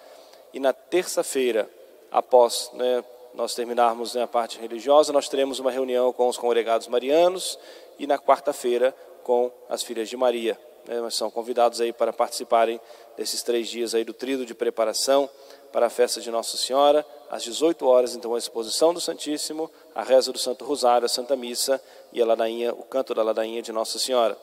[0.53, 1.69] E na terça-feira,
[2.11, 3.01] após né,
[3.33, 7.57] nós terminarmos né, a parte religiosa, nós teremos uma reunião com os congregados marianos
[7.97, 8.93] e na quarta-feira
[9.23, 10.59] com as Filhas de Maria.
[10.85, 12.81] Né, são convidados aí para participarem
[13.17, 15.29] desses três dias aí do trido de preparação
[15.71, 20.03] para a festa de Nossa Senhora, às 18 horas, então, a exposição do Santíssimo, a
[20.03, 21.81] reza do Santo Rosário, a Santa Missa
[22.11, 24.37] e a ladainha, o canto da ladainha de Nossa Senhora.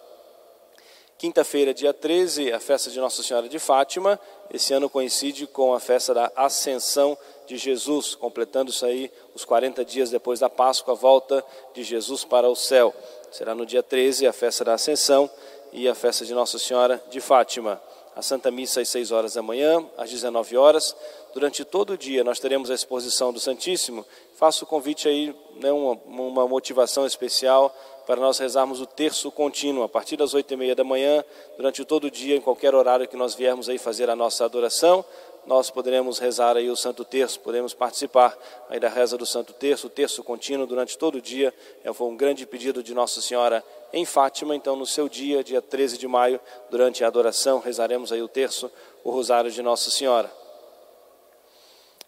[1.19, 4.19] Quinta-feira, dia 13, a festa de Nossa Senhora de Fátima.
[4.51, 10.11] Esse ano coincide com a festa da Ascensão de Jesus, completando-se aí os 40 dias
[10.11, 12.95] depois da Páscoa, a volta de Jesus para o céu.
[13.33, 15.29] Será no dia 13 a festa da Ascensão
[15.73, 17.83] e a festa de Nossa Senhora de Fátima
[18.19, 20.97] a Santa Missa às 6 horas da manhã, às 19 horas.
[21.33, 24.05] Durante todo o dia nós teremos a exposição do Santíssimo.
[24.35, 27.73] Faço o convite aí, né, uma, uma motivação especial
[28.09, 31.23] para nós rezarmos o terço contínuo, a partir das oito e meia da manhã,
[31.57, 35.05] durante todo o dia, em qualquer horário que nós viermos aí fazer a nossa adoração
[35.49, 38.37] nós poderemos rezar aí o Santo Terço, podemos participar
[38.69, 41.55] aí da reza do Santo Terço, o terço contínuo durante todo o dia.
[41.83, 45.63] É, foi um grande pedido de Nossa Senhora em Fátima, então no seu dia, dia
[45.63, 46.41] 13 de maio,
[46.71, 48.71] durante a adoração, rezaremos aí o terço,
[49.03, 50.31] o rosário de Nossa Senhora.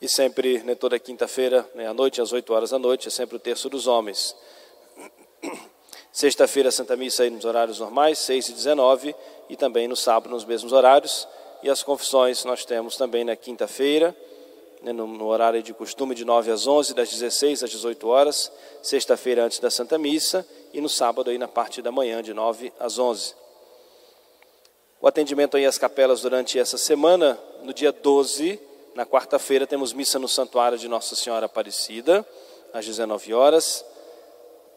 [0.00, 3.36] E sempre, né, toda quinta-feira, né, à noite, às 8 horas da noite, é sempre
[3.36, 4.34] o terço dos homens.
[6.12, 9.14] Sexta-feira, Santa Missa aí nos horários normais, 6 e 19,
[9.48, 11.28] e também no sábado, nos mesmos horários.
[11.62, 14.16] E as confissões nós temos também na quinta-feira,
[14.82, 18.50] né, no, horário de costume de 9 às 11, das 16 às 18 horas,
[18.82, 22.72] sexta-feira antes da Santa Missa e no sábado aí na parte da manhã de 9
[22.78, 23.34] às 11.
[25.00, 28.60] O atendimento aí às capelas durante essa semana, no dia 12,
[28.94, 32.26] na quarta-feira, temos missa no Santuário de Nossa Senhora Aparecida,
[32.72, 33.84] às 19 horas.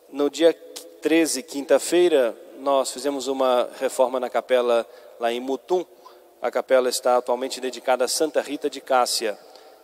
[0.09, 0.53] No dia
[1.01, 4.87] 13, quinta-feira, nós fizemos uma reforma na capela
[5.19, 5.85] lá em Mutum,
[6.41, 9.37] a capela está atualmente dedicada a Santa Rita de Cássia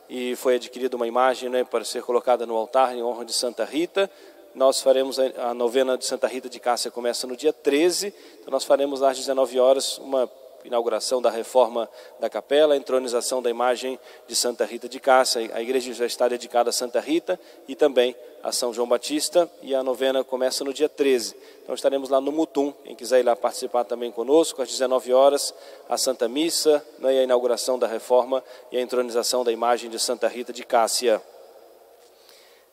[0.09, 3.63] e foi adquirida uma imagem né, para ser colocada no altar em honra de Santa
[3.63, 4.09] Rita.
[4.55, 8.63] Nós faremos a, novena de Santa Rita de Cássia começa no dia 13, então nós
[8.63, 10.29] faremos às 19 horas uma
[10.63, 15.49] inauguração da reforma da capela, a entronização da imagem de Santa Rita de Cássia.
[15.53, 19.75] A igreja já está dedicada a Santa Rita e também a São João Batista e
[19.75, 21.35] a novena começa no dia 13.
[21.63, 25.53] Então estaremos lá no Mutum, quem quiser ir lá participar também conosco, às 19 horas,
[25.87, 29.99] a Santa Missa né, e a inauguração da reforma e a entronização da imagem de
[29.99, 31.21] Santa Rita de Cássia.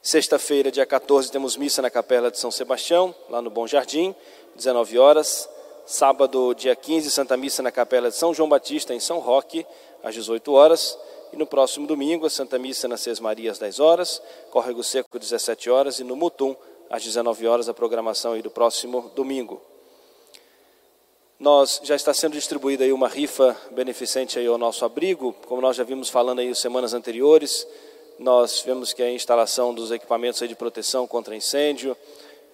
[0.00, 4.14] Sexta-feira, dia 14, temos missa na Capela de São Sebastião, lá no Bom Jardim,
[4.54, 5.48] 19 horas.
[5.86, 9.64] Sábado, dia 15, Santa Missa na Capela de São João Batista, em São Roque,
[10.02, 10.98] às 18 horas.
[11.32, 14.22] E no próximo domingo, a Santa Missa nas Seis Marias, às 10 horas.
[14.50, 16.00] Córrego Seco, 17 horas.
[16.00, 16.56] E no Mutum,
[16.90, 19.62] às 19 horas, a programação aí do próximo domingo.
[21.38, 25.76] Nós já está sendo distribuída aí uma rifa beneficente aí ao nosso abrigo, como nós
[25.76, 27.64] já vimos falando aí semanas anteriores,
[28.18, 31.94] nós vemos que a instalação dos equipamentos aí de proteção contra incêndio,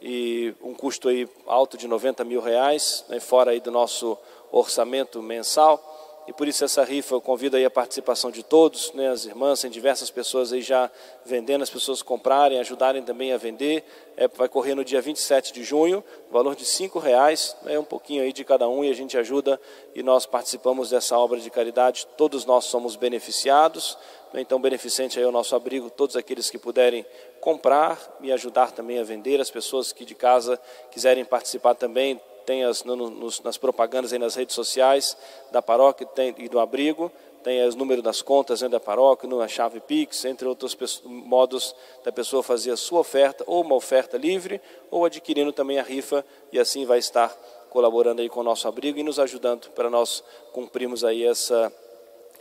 [0.02, 4.18] e um custo aí alto de 90 mil reais, né, fora aí do nosso
[4.50, 5.80] orçamento mensal.
[6.26, 9.60] E por isso essa rifa eu convido aí a participação de todos, né, as irmãs,
[9.60, 10.90] tem diversas pessoas aí já
[11.24, 13.84] vendendo, as pessoas comprarem, ajudarem também a vender.
[14.16, 18.22] É, vai correr no dia 27 de junho, valor de cinco reais, né, um pouquinho
[18.22, 19.60] aí de cada um e a gente ajuda
[19.94, 22.06] e nós participamos dessa obra de caridade.
[22.16, 23.96] Todos nós somos beneficiados,
[24.40, 27.04] então beneficente aí o nosso abrigo, todos aqueles que puderem
[27.40, 29.40] comprar e ajudar também a vender.
[29.40, 30.59] As pessoas que de casa
[30.90, 35.16] quiserem participar também, tem as, no, nos, nas propagandas aí nas redes sociais
[35.50, 37.10] da paróquia tem, e do abrigo,
[37.42, 42.12] tem os números das contas né, da paróquia, na chave Pix, entre outros modos da
[42.12, 44.60] pessoa fazer a sua oferta, ou uma oferta livre,
[44.90, 47.30] ou adquirindo também a rifa, e assim vai estar
[47.68, 50.22] colaborando aí com o nosso abrigo e nos ajudando para nós
[50.52, 51.72] cumprirmos aí essa,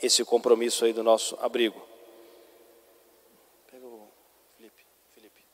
[0.01, 1.79] esse compromisso aí do nosso abrigo.
[3.69, 4.07] Pega o
[4.57, 5.45] Felipe, Felipe.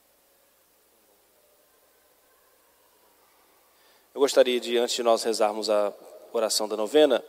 [4.15, 5.93] Eu gostaria de, antes de nós rezarmos a
[6.31, 7.23] oração da novena,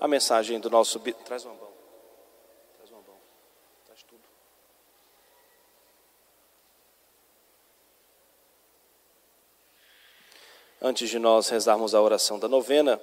[0.00, 0.98] a mensagem do nosso...
[1.24, 1.72] Traz uma mão.
[2.76, 3.16] Traz uma mão.
[3.86, 4.22] Traz tudo.
[10.82, 13.00] Antes de nós rezarmos a oração da novena,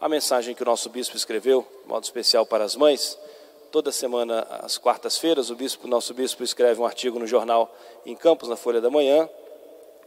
[0.00, 3.18] a mensagem que o nosso bispo escreveu, de modo especial para as mães.
[3.70, 7.72] Toda semana, às quartas-feiras, o bispo, nosso bispo escreve um artigo no jornal
[8.06, 9.28] em Campos, na Folha da Manhã.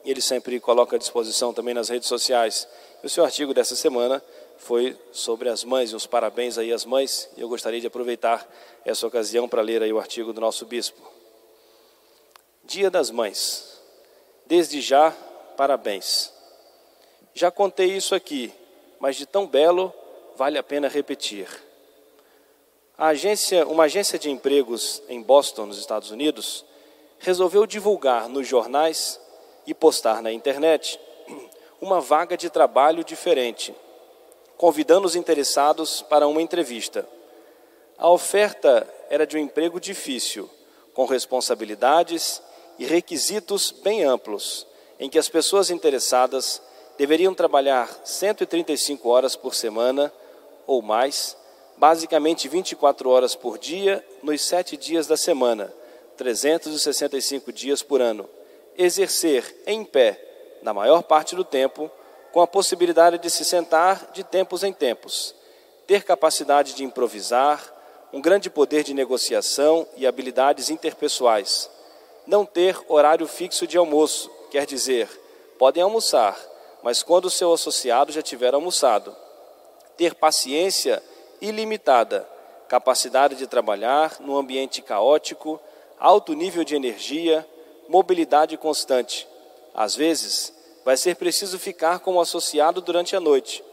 [0.04, 2.68] E ele sempre coloca à disposição também nas redes sociais.
[3.04, 4.22] O seu artigo dessa semana
[4.58, 7.30] foi sobre as mães e os parabéns aí às mães.
[7.38, 8.46] E eu gostaria de aproveitar
[8.84, 11.00] essa ocasião para ler aí o artigo do nosso bispo.
[12.66, 13.80] Dia das Mães.
[14.46, 15.12] Desde já,
[15.56, 16.34] parabéns.
[17.34, 18.54] Já contei isso aqui,
[19.04, 19.94] mas de tão belo
[20.34, 21.46] vale a pena repetir.
[22.98, 26.64] A agência, uma agência de empregos em Boston, nos Estados Unidos,
[27.20, 29.20] resolveu divulgar nos jornais
[29.68, 30.98] e postar na internet
[31.82, 33.76] uma vaga de trabalho diferente,
[34.56, 37.06] convidando os interessados para uma entrevista.
[37.98, 40.50] A oferta era de um emprego difícil,
[40.94, 42.42] com responsabilidades
[42.80, 44.66] e requisitos bem amplos,
[44.98, 46.62] em que as pessoas interessadas
[46.98, 50.12] deveriam trabalhar 135 horas por semana
[50.66, 51.36] ou mais,
[51.78, 55.74] basicamente 24 horas por dia, nos sete dias da semana,
[56.18, 58.30] 365 dias por ano.
[58.78, 60.20] Exercer em pé,
[60.62, 61.90] na maior parte do tempo,
[62.32, 65.36] com a possibilidade de se sentar de tempos em tempos.
[65.86, 67.72] Ter capacidade de improvisar,
[68.12, 71.70] um grande poder de negociação e habilidades interpessoais.
[72.26, 75.10] Não ter horário fixo de almoço, quer dizer,
[75.58, 76.38] podem almoçar,
[76.84, 79.16] mas quando o seu associado já tiver almoçado.
[79.96, 81.02] Ter paciência
[81.40, 82.28] ilimitada,
[82.68, 85.60] capacidade de trabalhar num ambiente caótico,
[85.98, 87.48] alto nível de energia,
[87.88, 89.28] mobilidade constante.
[89.74, 90.54] Às vezes,
[90.84, 93.64] vai ser preciso ficar como associado durante a noite.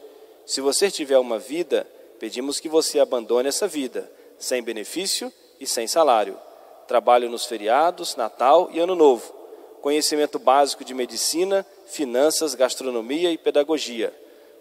[0.47, 1.87] Se você tiver uma vida,
[2.19, 6.39] pedimos que você abandone essa vida, sem benefício e sem salário.
[6.87, 9.40] Trabalho nos feriados, Natal e Ano Novo.
[9.81, 14.15] Conhecimento básico de medicina finanças, gastronomia e pedagogia.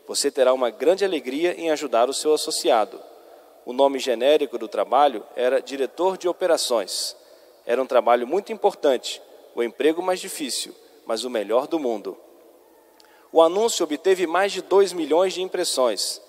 [0.08, 3.00] Você terá uma grande alegria em ajudar o seu associado.
[3.66, 7.16] O nome genérico do trabalho era diretor de operações.
[7.66, 9.22] Era um trabalho muito importante,
[9.54, 10.76] o emprego mais difícil,
[11.06, 12.18] mas o melhor do mundo.
[13.32, 16.20] O anúncio obteve mais de 2 milhões de impressões,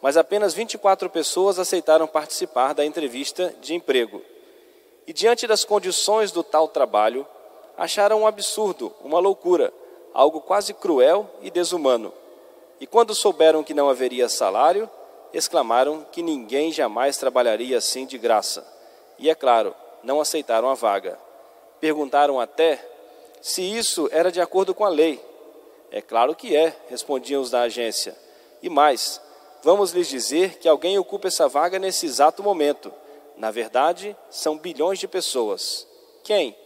[0.00, 4.22] mas apenas 24 pessoas aceitaram participar da entrevista de emprego.
[5.06, 7.26] E diante das condições do tal trabalho,
[7.76, 9.72] acharam um absurdo, uma loucura
[10.16, 12.10] algo quase cruel e desumano.
[12.80, 14.88] E quando souberam que não haveria salário,
[15.30, 18.66] exclamaram que ninguém jamais trabalharia assim de graça.
[19.18, 21.18] E é claro, não aceitaram a vaga.
[21.78, 22.82] Perguntaram até
[23.42, 25.22] se isso era de acordo com a lei.
[25.90, 28.16] É claro que é, respondiam os da agência.
[28.62, 29.20] E mais,
[29.62, 32.90] vamos lhes dizer que alguém ocupa essa vaga nesse exato momento.
[33.36, 35.86] Na verdade, são bilhões de pessoas.
[36.24, 36.56] Quem?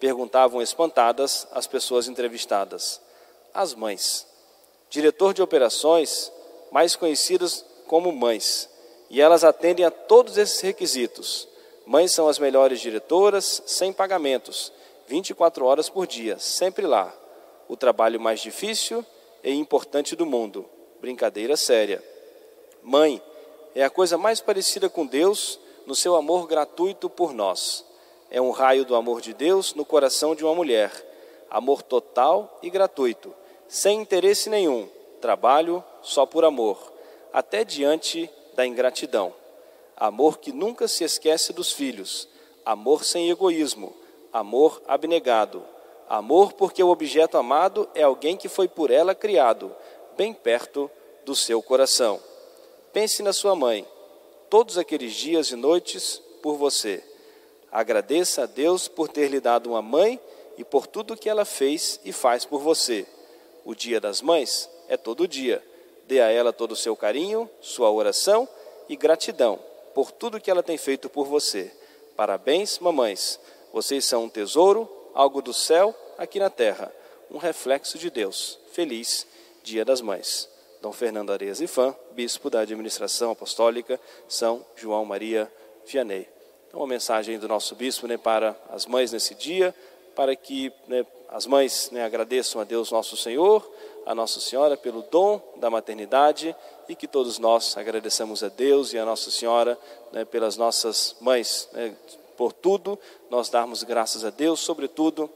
[0.00, 3.00] Perguntavam espantadas as pessoas entrevistadas.
[3.52, 4.26] As mães.
[4.88, 6.32] Diretor de operações,
[6.70, 8.68] mais conhecidas como mães.
[9.10, 11.48] E elas atendem a todos esses requisitos.
[11.84, 14.72] Mães são as melhores diretoras, sem pagamentos,
[15.06, 17.12] 24 horas por dia, sempre lá.
[17.66, 19.04] O trabalho mais difícil
[19.42, 20.68] e importante do mundo.
[21.00, 22.04] Brincadeira séria.
[22.82, 23.22] Mãe
[23.74, 27.87] é a coisa mais parecida com Deus no seu amor gratuito por nós
[28.30, 30.92] é um raio do amor de Deus no coração de uma mulher.
[31.50, 33.34] Amor total e gratuito,
[33.66, 34.88] sem interesse nenhum,
[35.20, 36.92] trabalho só por amor,
[37.32, 39.32] até diante da ingratidão.
[39.96, 42.28] Amor que nunca se esquece dos filhos,
[42.64, 43.94] amor sem egoísmo,
[44.32, 45.64] amor abnegado.
[46.08, 49.74] Amor porque o objeto amado é alguém que foi por ela criado,
[50.16, 50.90] bem perto
[51.24, 52.20] do seu coração.
[52.92, 53.86] Pense na sua mãe,
[54.48, 57.02] todos aqueles dias e noites por você
[57.70, 60.20] Agradeça a Deus por ter lhe dado uma mãe
[60.56, 63.06] e por tudo que ela fez e faz por você.
[63.64, 65.62] O Dia das Mães é todo dia.
[66.06, 68.48] Dê a ela todo o seu carinho, sua oração
[68.88, 69.58] e gratidão
[69.98, 71.72] por tudo que ela tem feito por você.
[72.16, 73.40] Parabéns, mamães.
[73.72, 76.92] Vocês são um tesouro, algo do céu aqui na terra,
[77.28, 78.60] um reflexo de Deus.
[78.70, 79.26] Feliz
[79.62, 80.48] Dia das Mães.
[80.80, 85.52] Dom Fernando Areias Ifan, Bispo da Administração Apostólica São João Maria
[85.84, 86.28] Vianney.
[86.68, 89.74] Então, uma mensagem do nosso bispo né, para as mães nesse dia,
[90.14, 93.66] para que né, as mães né, agradeçam a Deus nosso Senhor,
[94.04, 96.54] a Nossa Senhora pelo dom da maternidade
[96.86, 99.78] e que todos nós agradeçamos a Deus e a Nossa Senhora
[100.12, 101.96] né, pelas nossas mães, né,
[102.36, 102.98] por tudo
[103.30, 105.30] nós darmos graças a Deus, sobretudo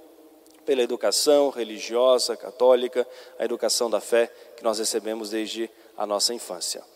[0.66, 3.06] pela educação religiosa, católica,
[3.38, 6.91] a educação da fé que nós recebemos desde a nossa infância.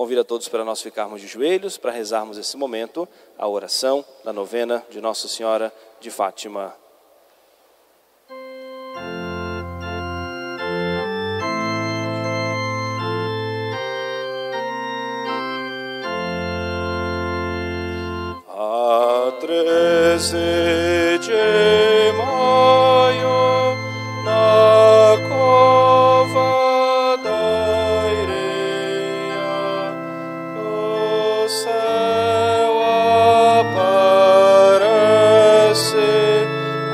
[0.00, 3.06] Convido a todos para nós ficarmos de joelhos, para rezarmos esse momento,
[3.36, 5.70] a oração da novena de Nossa Senhora
[6.00, 6.74] de Fátima.
[18.48, 19.32] A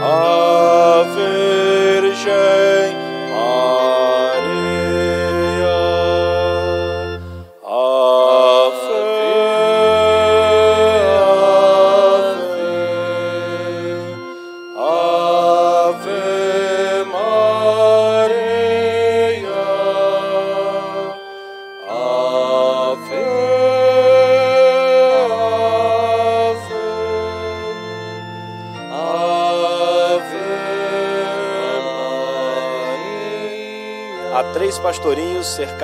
[0.02, 2.04] אַ פֿיר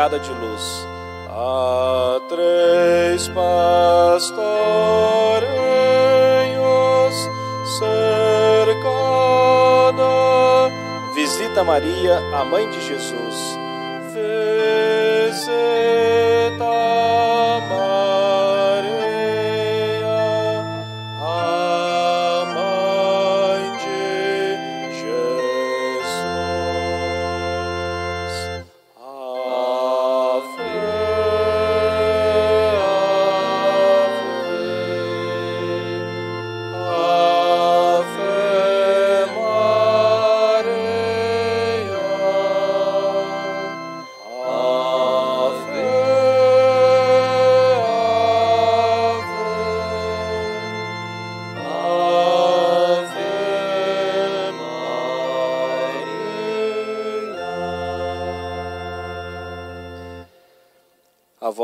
[0.02, 0.88] cercada de luz.
[1.28, 4.34] Há três pastorinhos
[7.78, 8.82] cercada.
[11.14, 13.61] Visita Maria, a mãe de Jesus.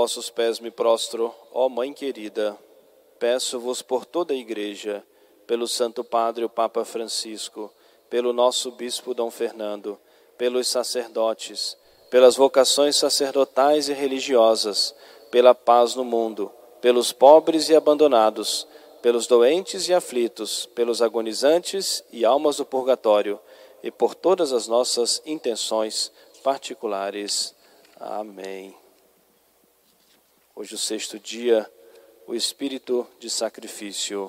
[0.08, 2.56] Vossos pés me prostro, ó Mãe querida.
[3.18, 5.04] Peço-vos por toda a Igreja,
[5.46, 7.70] pelo Santo Padre o Papa Francisco,
[8.08, 9.98] pelo nosso Bispo Dom Fernando,
[10.38, 11.76] pelos sacerdotes,
[12.08, 14.94] pelas vocações sacerdotais e religiosas,
[15.30, 18.66] pela paz no mundo, pelos pobres e abandonados,
[19.02, 23.38] pelos doentes e aflitos, pelos agonizantes e almas do purgatório,
[23.82, 26.10] e por todas as nossas intenções
[26.42, 27.54] particulares.
[28.00, 28.74] Amém.
[30.60, 31.70] Hoje, o sexto dia,
[32.26, 34.28] o espírito de sacrifício.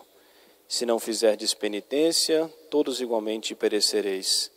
[0.67, 4.51] Se não fizerdes penitência, todos igualmente perecereis.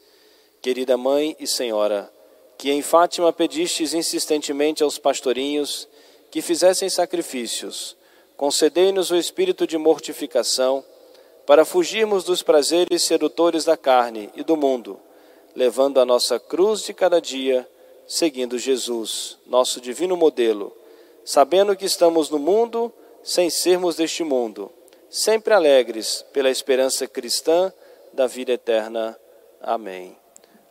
[0.61, 2.13] Querida Mãe e Senhora,
[2.59, 5.89] que em Fátima pedistes insistentemente aos pastorinhos
[6.31, 7.97] que fizessem sacrifícios,
[8.37, 10.85] concedei-nos o espírito de mortificação
[11.47, 15.01] para fugirmos dos prazeres sedutores da carne e do mundo,
[15.57, 17.67] levando a nossa cruz de cada dia,
[18.07, 20.77] seguindo Jesus, nosso divino modelo,
[21.25, 22.93] sabendo que estamos no mundo
[23.23, 24.71] sem sermos deste mundo,
[25.09, 27.73] sempre alegres pela esperança cristã
[28.13, 29.19] da vida eterna.
[29.61, 30.17] Amém.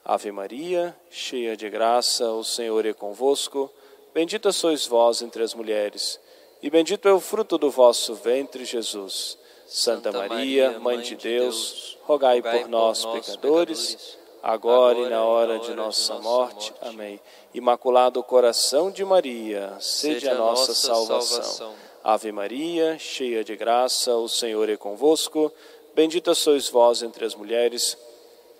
[0.03, 3.71] Ave Maria, cheia de graça, o Senhor é convosco.
[4.13, 6.19] Bendita sois vós entre as mulheres,
[6.61, 9.37] e bendito é o fruto do vosso ventre, Jesus.
[9.65, 16.15] Santa Maria, Mãe de Deus, rogai por nós, pecadores, agora e na hora de nossa
[16.19, 16.73] morte.
[16.81, 17.21] Amém.
[17.53, 21.73] Imaculado coração de Maria, sede a nossa salvação.
[22.01, 25.51] Ave Maria, cheia de graça, o Senhor é convosco.
[25.93, 27.97] Bendita sois vós entre as mulheres,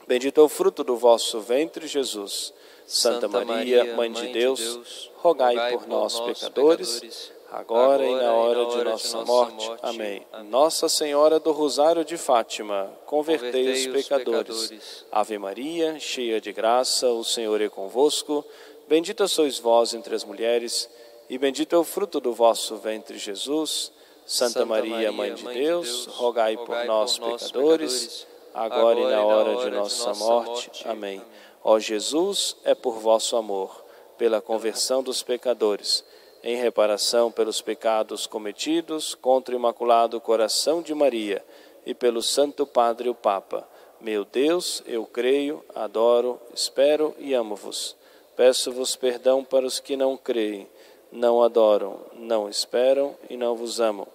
[0.06, 2.54] bendito é o fruto do vosso ventre, Jesus.
[2.86, 9.24] Santa Maria, Mãe de Deus, rogai por nós, pecadores, agora e na hora de nossa
[9.24, 9.72] morte.
[9.82, 10.28] Amém.
[10.50, 15.06] Nossa Senhora do Rosário de Fátima, convertei os pecadores.
[15.10, 18.46] Ave Maria, cheia de graça, o Senhor é convosco.
[18.92, 20.90] Bendita sois vós entre as mulheres,
[21.30, 23.90] e bendito é o fruto do vosso ventre, Jesus.
[24.26, 30.14] Santa Maria, Mãe de Deus, rogai por nós, pecadores, agora e na hora de nossa
[30.16, 30.70] morte.
[30.84, 31.22] Amém.
[31.64, 33.82] Ó Jesus, é por vosso amor,
[34.18, 36.04] pela conversão dos pecadores,
[36.44, 41.42] em reparação pelos pecados cometidos contra o Imaculado Coração de Maria
[41.86, 43.66] e pelo Santo Padre o Papa,
[44.02, 48.01] Meu Deus, eu creio, adoro, espero e amo-vos.
[48.36, 50.68] Peço-vos perdão para os que não creem,
[51.12, 54.08] não adoram, não esperam e não vos amam.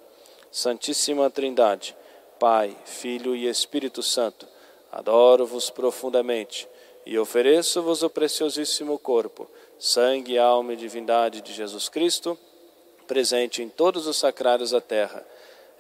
[0.51, 1.95] Santíssima Trindade,
[2.39, 4.47] Pai, Filho e Espírito Santo,
[4.91, 6.69] adoro-vos profundamente
[7.05, 9.49] e ofereço-vos o preciosíssimo corpo,
[9.79, 12.39] sangue, alma e divindade de Jesus Cristo,
[13.07, 15.25] presente em todos os sacrários da terra,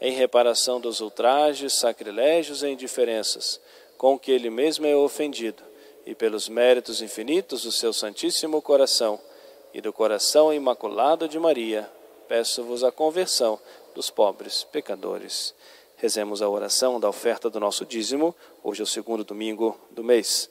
[0.00, 3.60] em reparação dos ultrajes, sacrilégios e indiferenças
[3.96, 5.62] com que ele mesmo é ofendido,
[6.06, 9.18] e pelos méritos infinitos do seu Santíssimo Coração
[9.74, 11.90] e do coração imaculado de Maria,
[12.28, 13.58] peço-vos a conversão
[13.92, 15.52] dos pobres pecadores.
[15.96, 20.48] Rezemos a oração da oferta do nosso dízimo, hoje é o segundo domingo do mês.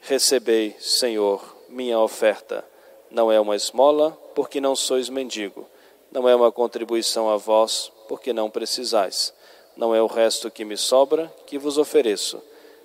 [0.00, 2.64] Recebei, Senhor, minha oferta.
[3.10, 5.68] Não é uma esmola, porque não sois mendigo.
[6.10, 9.32] Não é uma contribuição a vós, porque não precisais.
[9.76, 12.42] Não é o resto que me sobra, que vos ofereço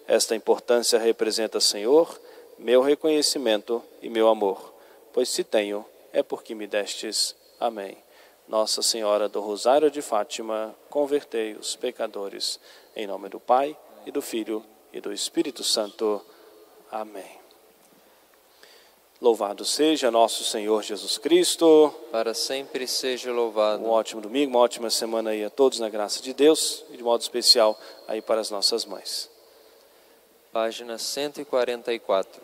[0.09, 2.19] esta importância representa, Senhor,
[2.57, 4.73] meu reconhecimento e meu amor,
[5.13, 7.35] pois se tenho, é porque me destes.
[7.59, 7.95] Amém.
[8.47, 12.59] Nossa Senhora do Rosário de Fátima, convertei os pecadores.
[12.95, 16.19] Em nome do Pai, e do Filho, e do Espírito Santo.
[16.91, 17.37] Amém.
[19.21, 21.93] Louvado seja nosso Senhor Jesus Cristo.
[22.11, 23.83] Para sempre seja louvado.
[23.83, 27.03] Um ótimo domingo, uma ótima semana aí a todos na graça de Deus e de
[27.03, 29.29] modo especial aí para as nossas mães
[30.51, 32.41] página 144.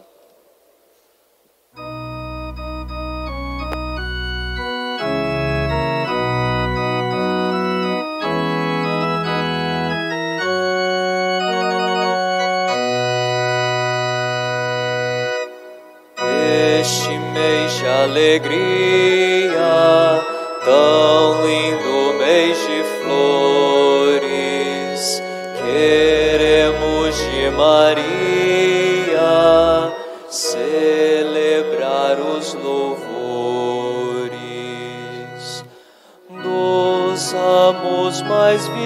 [16.80, 19.60] Este mês de alegria,
[20.64, 21.05] tão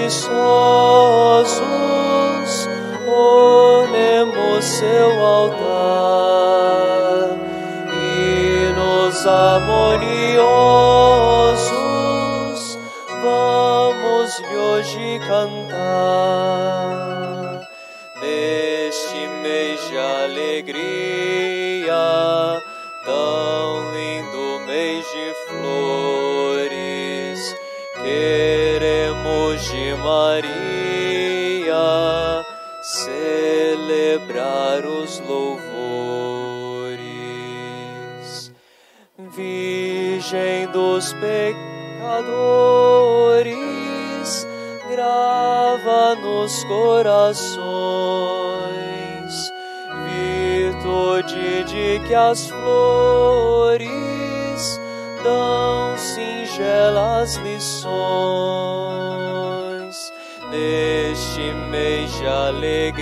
[0.09, 0.27] mais
[41.09, 41.57] Dos pecadores,
[44.91, 47.49] grava nos corações
[50.05, 53.79] virtude de que as flores
[55.23, 57.89] dão singelas lições.
[60.51, 61.41] Neste
[61.71, 62.98] mês de alegria,